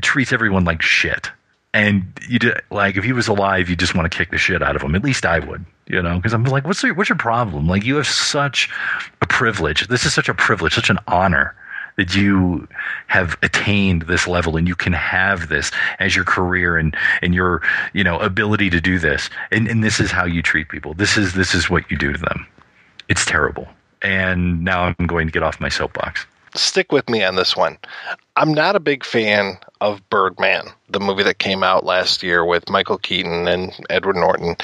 [0.00, 1.30] treats everyone like shit.
[1.74, 4.62] And you do, like if he was alive, you just want to kick the shit
[4.62, 4.94] out of him.
[4.94, 7.68] At least I would, you know, because I'm like, what's your, what's your problem?
[7.68, 8.70] Like you have such
[9.20, 9.86] a privilege.
[9.88, 11.54] This is such a privilege, such an honor
[11.98, 12.66] that you
[13.08, 17.60] have attained this level and you can have this as your career and, and your,
[17.92, 19.28] you know, ability to do this.
[19.50, 20.94] And, and this is how you treat people.
[20.94, 22.46] This is, this is what you do to them.
[23.08, 23.66] It's terrible.
[24.00, 26.24] And now I'm going to get off my soapbox.
[26.54, 27.76] Stick with me on this one.
[28.36, 32.70] I'm not a big fan of Birdman, the movie that came out last year with
[32.70, 34.56] Michael Keaton and Edward Norton.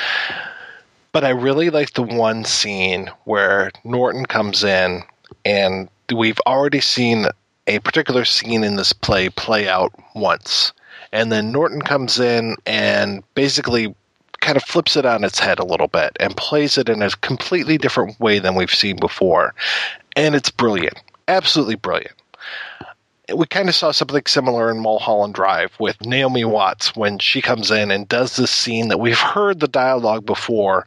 [1.11, 5.03] But I really like the one scene where Norton comes in
[5.45, 7.27] and we've already seen
[7.67, 10.73] a particular scene in this play play out once.
[11.13, 13.95] And then Norton comes in and basically
[14.41, 17.11] kind of flips it on its head a little bit and plays it in a
[17.11, 19.55] completely different way than we've seen before.
[20.17, 21.01] And it's brilliant.
[21.29, 22.15] Absolutely brilliant.
[23.35, 27.71] We kind of saw something similar in Mulholland Drive with Naomi Watts when she comes
[27.71, 30.87] in and does this scene that we've heard the dialogue before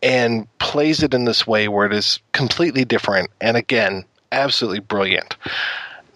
[0.00, 3.30] and plays it in this way where it is completely different.
[3.40, 5.36] And again, absolutely brilliant.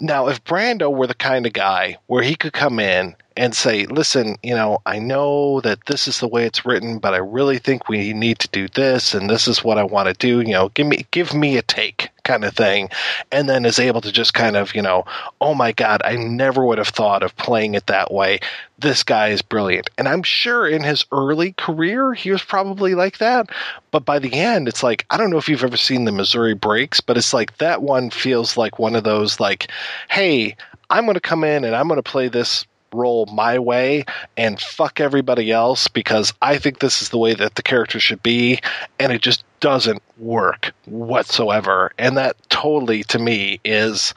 [0.01, 3.87] Now, if Brando were the kind of guy where he could come in and say,
[3.87, 7.59] listen, you know, I know that this is the way it's written, but I really
[7.59, 10.53] think we need to do this and this is what I want to do, you
[10.53, 12.91] know, give me give me a take kind of thing.
[13.33, 15.05] And then is able to just kind of, you know,
[15.41, 18.39] oh my God, I never would have thought of playing it that way.
[18.79, 19.91] This guy is brilliant.
[19.99, 23.49] And I'm sure in his early career he was probably like that.
[23.91, 26.55] But by the end, it's like I don't know if you've ever seen the Missouri
[26.55, 29.69] Breaks, but it's like that one feels like one of those like,
[30.11, 30.55] hey,
[30.91, 34.05] I'm going to come in and I'm going to play this role my way
[34.37, 38.23] and fuck everybody else because I think this is the way that the character should
[38.23, 38.61] be,
[38.99, 41.93] and it just doesn't work whatsoever.
[41.99, 44.15] And that totally, to me, is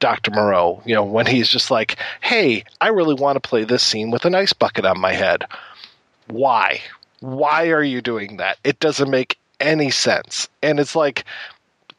[0.00, 0.30] Dr.
[0.30, 0.82] Moreau.
[0.84, 4.24] You know, when he's just like, hey, I really want to play this scene with
[4.24, 5.44] an ice bucket on my head.
[6.28, 6.80] Why?
[7.20, 8.58] Why are you doing that?
[8.64, 10.48] It doesn't make any sense.
[10.62, 11.24] And it's like,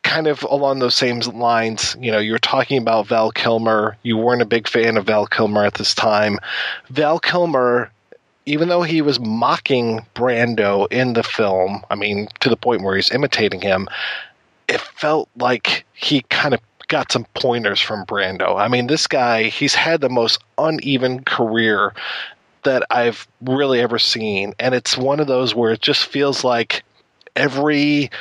[0.06, 3.98] kind of along those same lines, you know, you were talking about Val Kilmer.
[4.04, 6.38] You weren't a big fan of Val Kilmer at this time.
[6.90, 7.92] Val Kilmer,
[8.46, 12.96] even though he was mocking Brando in the film, I mean, to the point where
[12.96, 13.88] he's imitating him,
[14.68, 18.60] it felt like he kind of got some pointers from Brando.
[18.60, 21.94] I mean, this guy, he's had the most uneven career
[22.64, 24.54] that I've really ever seen.
[24.60, 26.84] And it's one of those where it just feels like
[27.36, 28.12] every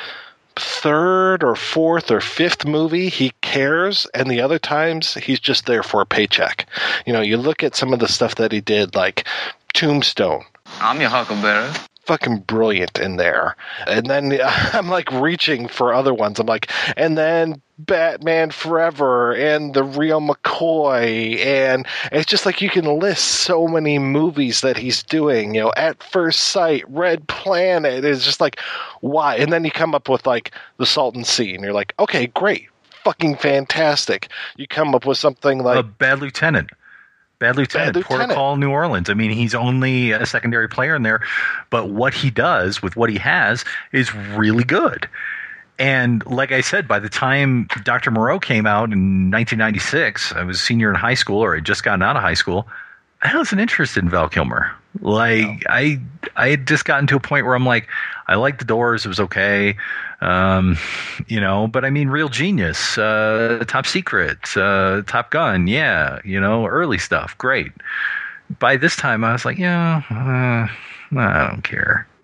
[0.57, 5.83] third or fourth or fifth movie he cares and the other times he's just there
[5.83, 6.65] for a paycheck
[7.05, 9.27] you know you look at some of the stuff that he did like
[9.75, 10.43] tombstone
[10.79, 11.71] I'm your huckleberry.
[12.05, 13.55] fucking brilliant in there.
[13.87, 16.39] And then I'm like reaching for other ones.
[16.39, 21.37] I'm like, and then Batman Forever and the real McCoy.
[21.37, 25.53] And it's just like you can list so many movies that he's doing.
[25.53, 28.05] You know, At First Sight, Red Planet.
[28.05, 28.59] It's just like,
[29.01, 29.35] why?
[29.35, 32.67] And then you come up with like The Salton Sea, and you're like, okay, great.
[33.03, 34.29] Fucking fantastic.
[34.57, 36.71] You come up with something like a Bad Lieutenant.
[37.45, 38.07] Bad Lieutenant, Bad Lieutenant.
[38.07, 39.09] Port of Call New Orleans.
[39.09, 41.21] I mean, he's only a secondary player in there,
[41.69, 45.07] but what he does with what he has is really good.
[45.77, 48.09] And like I said, by the time Dr.
[48.09, 51.83] Moreau came out in 1996, I was a senior in high school, or I'd just
[51.83, 52.67] gotten out of high school.
[53.21, 54.73] I wasn't interested in Val Kilmer.
[55.01, 55.99] Like I,
[56.35, 57.87] I had just gotten to a point where I'm like,
[58.27, 59.05] I like the Doors.
[59.05, 59.75] It was okay,
[60.21, 60.77] um,
[61.27, 61.67] you know.
[61.67, 66.97] But I mean, Real Genius, uh, Top Secret, uh, Top Gun, yeah, you know, early
[66.97, 67.71] stuff, great.
[68.59, 72.07] By this time, I was like, yeah, uh, I don't care.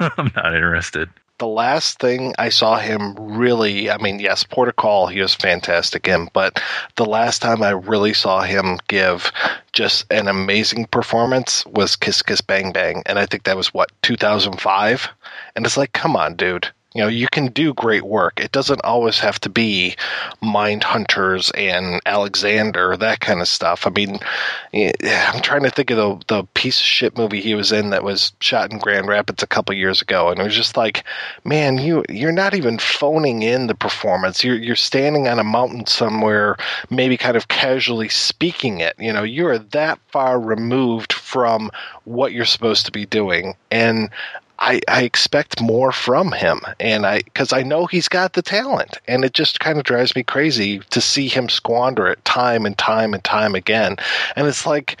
[0.00, 1.08] I'm not interested.
[1.38, 6.06] The last thing I saw him really, I mean, yes, Port Call, he was fantastic
[6.06, 6.62] in, but
[6.96, 9.32] the last time I really saw him give
[9.72, 13.02] just an amazing performance was Kiss Kiss Bang Bang.
[13.06, 15.08] And I think that was what, 2005?
[15.56, 16.68] And it's like, come on, dude.
[16.94, 18.38] You know, you can do great work.
[18.40, 19.96] It doesn't always have to be
[20.42, 23.86] Mind Hunters and Alexander, that kind of stuff.
[23.86, 24.18] I mean,
[24.74, 28.04] I'm trying to think of the, the piece of shit movie he was in that
[28.04, 31.04] was shot in Grand Rapids a couple years ago, and it was just like,
[31.44, 34.44] man, you you're not even phoning in the performance.
[34.44, 36.56] You're you're standing on a mountain somewhere,
[36.90, 38.94] maybe kind of casually speaking it.
[38.98, 41.70] You know, you are that far removed from
[42.04, 44.10] what you're supposed to be doing, and
[44.62, 48.96] I, I expect more from him, and I because I know he's got the talent,
[49.08, 52.78] and it just kind of drives me crazy to see him squander it time and
[52.78, 53.96] time and time again.
[54.36, 54.98] And it's like,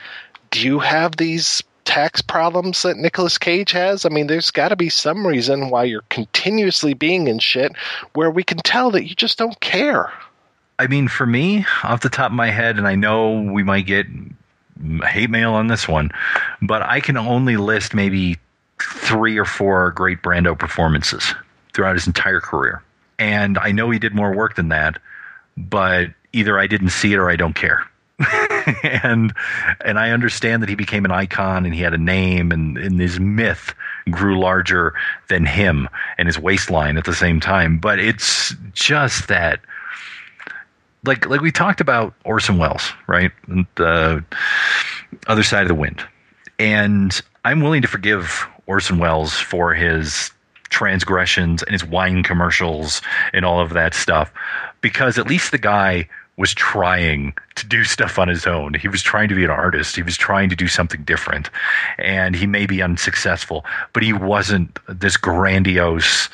[0.50, 4.04] do you have these tax problems that Nicolas Cage has?
[4.04, 7.72] I mean, there's got to be some reason why you're continuously being in shit
[8.14, 10.12] where we can tell that you just don't care.
[10.80, 13.86] I mean, for me, off the top of my head, and I know we might
[13.86, 14.06] get
[15.04, 16.10] hate mail on this one,
[16.60, 18.38] but I can only list maybe
[18.82, 21.34] three or four great Brando performances
[21.72, 22.82] throughout his entire career.
[23.18, 24.98] And I know he did more work than that,
[25.56, 27.86] but either I didn't see it or I don't care.
[28.82, 29.32] and
[29.84, 33.00] and I understand that he became an icon and he had a name and, and
[33.00, 33.74] his myth
[34.10, 34.94] grew larger
[35.28, 37.78] than him and his waistline at the same time.
[37.78, 39.60] But it's just that
[41.04, 43.32] like like we talked about Orson Welles, right?
[43.76, 44.24] The
[45.26, 46.02] other side of the wind.
[46.58, 50.30] And I'm willing to forgive Orson Welles for his
[50.70, 53.02] transgressions and his wine commercials
[53.34, 54.32] and all of that stuff
[54.80, 56.08] because at least the guy
[56.38, 58.72] was trying to do stuff on his own.
[58.72, 59.94] He was trying to be an artist.
[59.94, 61.50] He was trying to do something different.
[61.98, 66.30] And he may be unsuccessful, but he wasn't this grandiose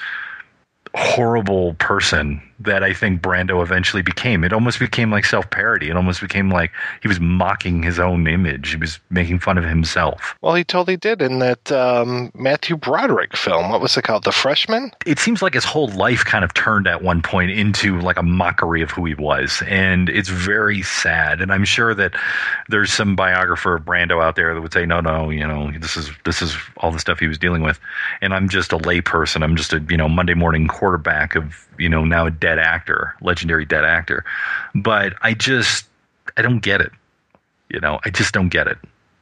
[0.94, 4.42] horrible person that I think Brando eventually became.
[4.42, 5.90] It almost became like self parody.
[5.90, 8.70] It almost became like he was mocking his own image.
[8.70, 10.36] He was making fun of himself.
[10.42, 13.70] Well, he totally did in that um, Matthew Broderick film.
[13.70, 14.24] What was it called?
[14.24, 14.90] The Freshman?
[15.06, 18.22] It seems like his whole life kind of turned at one point into like a
[18.22, 19.62] mockery of who he was.
[19.66, 21.40] And it's very sad.
[21.40, 22.14] And I'm sure that
[22.68, 25.96] there's some biographer of Brando out there that would say, no, no, you know, this
[25.96, 27.78] is this is all the stuff he was dealing with.
[28.20, 29.42] And I'm just a layperson.
[29.42, 33.14] I'm just a, you know, Monday morning quarterback of, you know, now a dead actor,
[33.20, 34.24] legendary dead actor.
[34.74, 35.86] But I just
[36.36, 36.92] I don't get it.
[37.68, 38.78] You know, I just don't get it.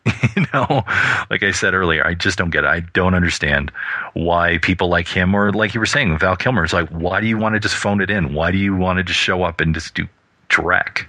[0.36, 0.84] you know,
[1.30, 2.68] like I said earlier, I just don't get it.
[2.68, 3.72] I don't understand
[4.14, 7.26] why people like him, or like you were saying, Val Kilmer, is like, why do
[7.26, 8.34] you want to just phone it in?
[8.34, 10.06] Why do you want to just show up and just do
[10.48, 11.06] direct?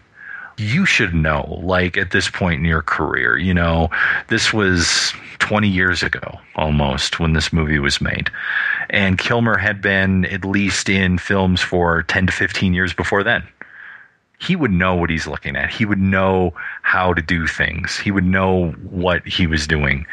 [0.58, 3.90] You should know, like at this point in your career, you know,
[4.28, 8.32] this was 20 years ago almost when this movie was made.
[8.90, 13.48] And Kilmer had been at least in films for 10 to 15 years before then
[14.40, 15.72] he would know what he's looking at.
[15.72, 16.54] He would know
[16.84, 17.98] how to do things.
[17.98, 20.06] He would know what he was doing.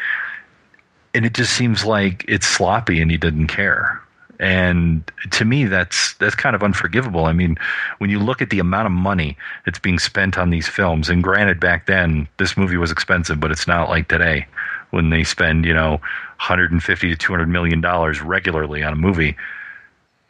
[1.13, 4.01] And it just seems like it's sloppy and he didn't care.
[4.39, 7.25] And to me that's that's kind of unforgivable.
[7.25, 7.57] I mean,
[7.99, 11.23] when you look at the amount of money that's being spent on these films, and
[11.23, 14.45] granted back then this movie was expensive, but it's not like today
[14.91, 15.91] when they spend, you know,
[16.37, 19.35] 150 to 200 million dollars regularly on a movie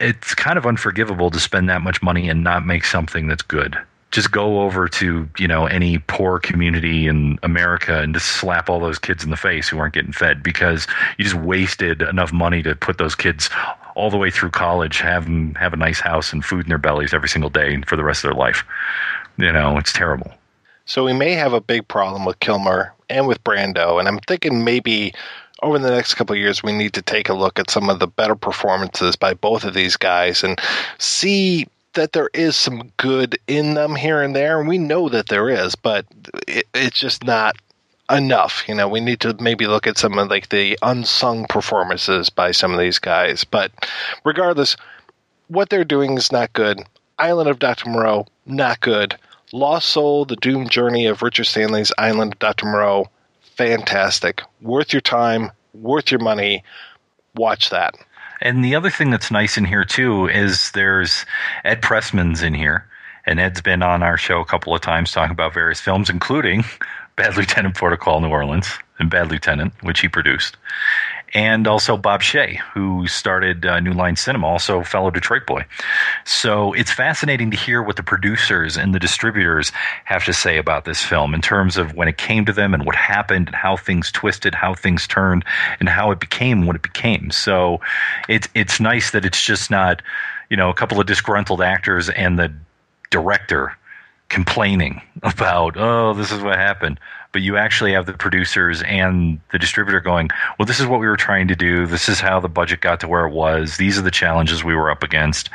[0.00, 3.76] it's kind of unforgivable to spend that much money and not make something that's good.
[4.12, 8.80] Just go over to, you know, any poor community in America and just slap all
[8.80, 10.86] those kids in the face who aren't getting fed because
[11.18, 13.50] you just wasted enough money to put those kids
[13.96, 16.78] all the way through college, have them have a nice house and food in their
[16.78, 18.62] bellies every single day for the rest of their life.
[19.38, 20.32] You know, it's terrible.
[20.84, 24.62] So we may have a big problem with Kilmer and with Brando, and I'm thinking
[24.62, 25.12] maybe
[25.62, 28.06] over the next couple years we need to take a look at some of the
[28.06, 30.60] better performances by both of these guys and
[30.98, 35.28] see that there is some good in them here and there, and we know that
[35.28, 36.04] there is, but
[36.46, 37.56] it, it's just not
[38.10, 38.64] enough.
[38.68, 42.52] You know, we need to maybe look at some of like the unsung performances by
[42.52, 43.44] some of these guys.
[43.44, 43.72] But
[44.24, 44.76] regardless,
[45.48, 46.82] what they're doing is not good.
[47.18, 47.88] Island of Dr.
[47.88, 49.16] Moreau, not good.
[49.52, 52.66] Lost Soul, The Doomed Journey of Richard Stanley's Island of Dr.
[52.66, 53.08] Moreau,
[53.40, 54.42] fantastic.
[54.60, 56.64] Worth your time, worth your money.
[57.34, 57.94] Watch that.
[58.42, 61.24] And the other thing that's nice in here too is there's
[61.64, 62.86] Ed Pressman's in here,
[63.24, 66.64] and Ed's been on our show a couple of times talking about various films, including
[67.16, 70.58] Bad Lieutenant Port of Call New Orleans and Bad Lieutenant, which he produced,
[71.32, 75.64] and also Bob Shaye, who started uh, New Line Cinema, also fellow Detroit boy.
[76.26, 79.72] So it's fascinating to hear what the producers and the distributors
[80.04, 82.84] have to say about this film in terms of when it came to them and
[82.84, 85.42] what happened and how things twisted, how things turned,
[85.80, 87.30] and how it became what it became.
[87.30, 87.80] So
[88.28, 90.02] it's it's nice that it's just not
[90.50, 92.52] you know a couple of disgruntled actors and the
[93.10, 93.74] director
[94.28, 96.98] complaining about oh this is what happened.
[97.32, 101.06] But you actually have the producers and the distributor going well this is what we
[101.06, 101.86] were trying to do.
[101.86, 103.76] This is how the budget got to where it was.
[103.76, 105.50] These are the challenges we were up against.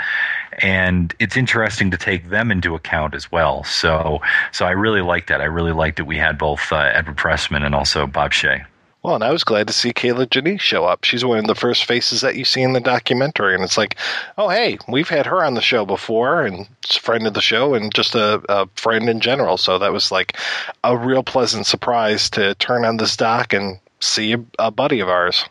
[0.61, 3.63] And it's interesting to take them into account as well.
[3.63, 5.41] So so i really like that.
[5.41, 8.65] I really liked that we had both uh, edward pressman and also bob shaye
[9.03, 11.03] Well, and I was glad to see Kier-La Janisse show up.
[11.03, 13.95] She's one of the first faces that you see in the documentary, and it's like,
[14.37, 17.93] oh, hey, we've had her on the show before, and friend of the show, and
[17.93, 19.57] just a, a friend in general.
[19.57, 20.37] So that was like
[20.83, 25.09] a real pleasant surprise to turn on this doc and see a, a buddy of
[25.09, 25.45] ours.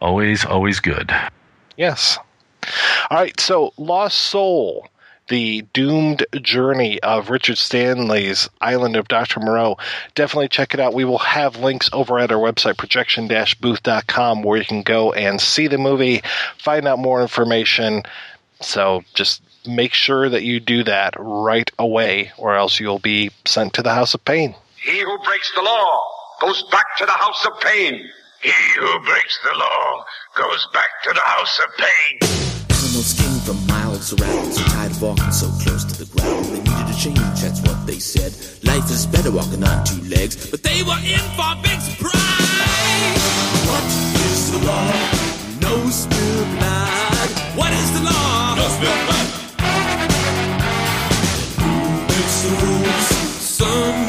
[0.00, 1.12] always always good
[1.78, 2.18] Yes.
[3.08, 4.88] All right, so Lost Soul,
[5.28, 9.40] the doomed journey of Richard Stanley's Island of Dr.
[9.40, 9.76] Moreau.
[10.14, 10.94] Definitely check it out.
[10.94, 15.66] We will have links over at our website, projection-booth.com, where you can go and see
[15.66, 16.22] the movie,
[16.58, 18.02] find out more information.
[18.60, 23.74] So just make sure that you do that right away, or else you'll be sent
[23.74, 24.54] to the House of Pain.
[24.76, 26.02] He who breaks the law
[26.40, 28.08] goes back to the house of pain.
[28.40, 30.04] He who breaks the law
[30.36, 33.27] goes back to the house of pain.
[33.48, 36.44] From miles around, so tired of walking so close to the ground.
[36.44, 38.36] They needed a change, that's what they said.
[38.62, 42.12] Life is better walking on two legs, but they were in for a big surprise.
[43.64, 43.88] What
[44.28, 44.92] is the law?
[45.64, 47.30] No spilled blood.
[47.56, 48.54] What is the law?
[48.60, 49.28] No spilled blood.
[51.64, 51.72] Who
[52.04, 53.08] makes the rules?
[53.40, 54.07] Someone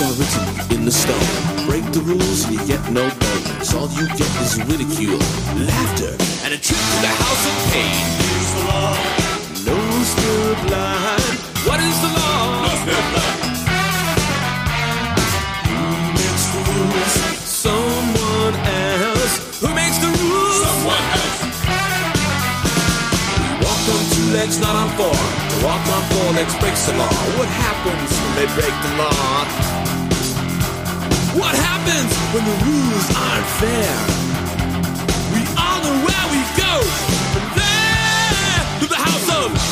[0.00, 1.20] Written in the stone.
[1.68, 3.74] Break the rules and you get no bonus.
[3.74, 5.20] All you get is ridicule,
[5.60, 8.00] laughter, and a trip to the house of pain.
[8.16, 8.96] Here's the law.
[9.68, 9.76] No
[10.08, 11.20] spilled blood.
[11.68, 12.64] What is the law?
[12.64, 13.36] No spilled blood.
[15.68, 15.84] Who
[16.16, 17.14] makes the rules?
[17.44, 19.34] Someone else.
[19.60, 20.64] Who makes the rules?
[20.64, 21.44] Someone else.
[23.36, 25.12] We walk on two legs, not on four.
[25.12, 27.12] To walk on four legs breaks the law.
[27.36, 29.89] What happens when they break the law?
[31.32, 33.94] What happens when the rules aren't fair?
[35.32, 36.74] We all know where we go.
[37.30, 39.69] From there to the house of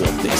[0.00, 0.39] change, that's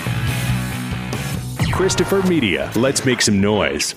[1.71, 2.71] Christopher Media.
[2.75, 3.95] Let's make some noise.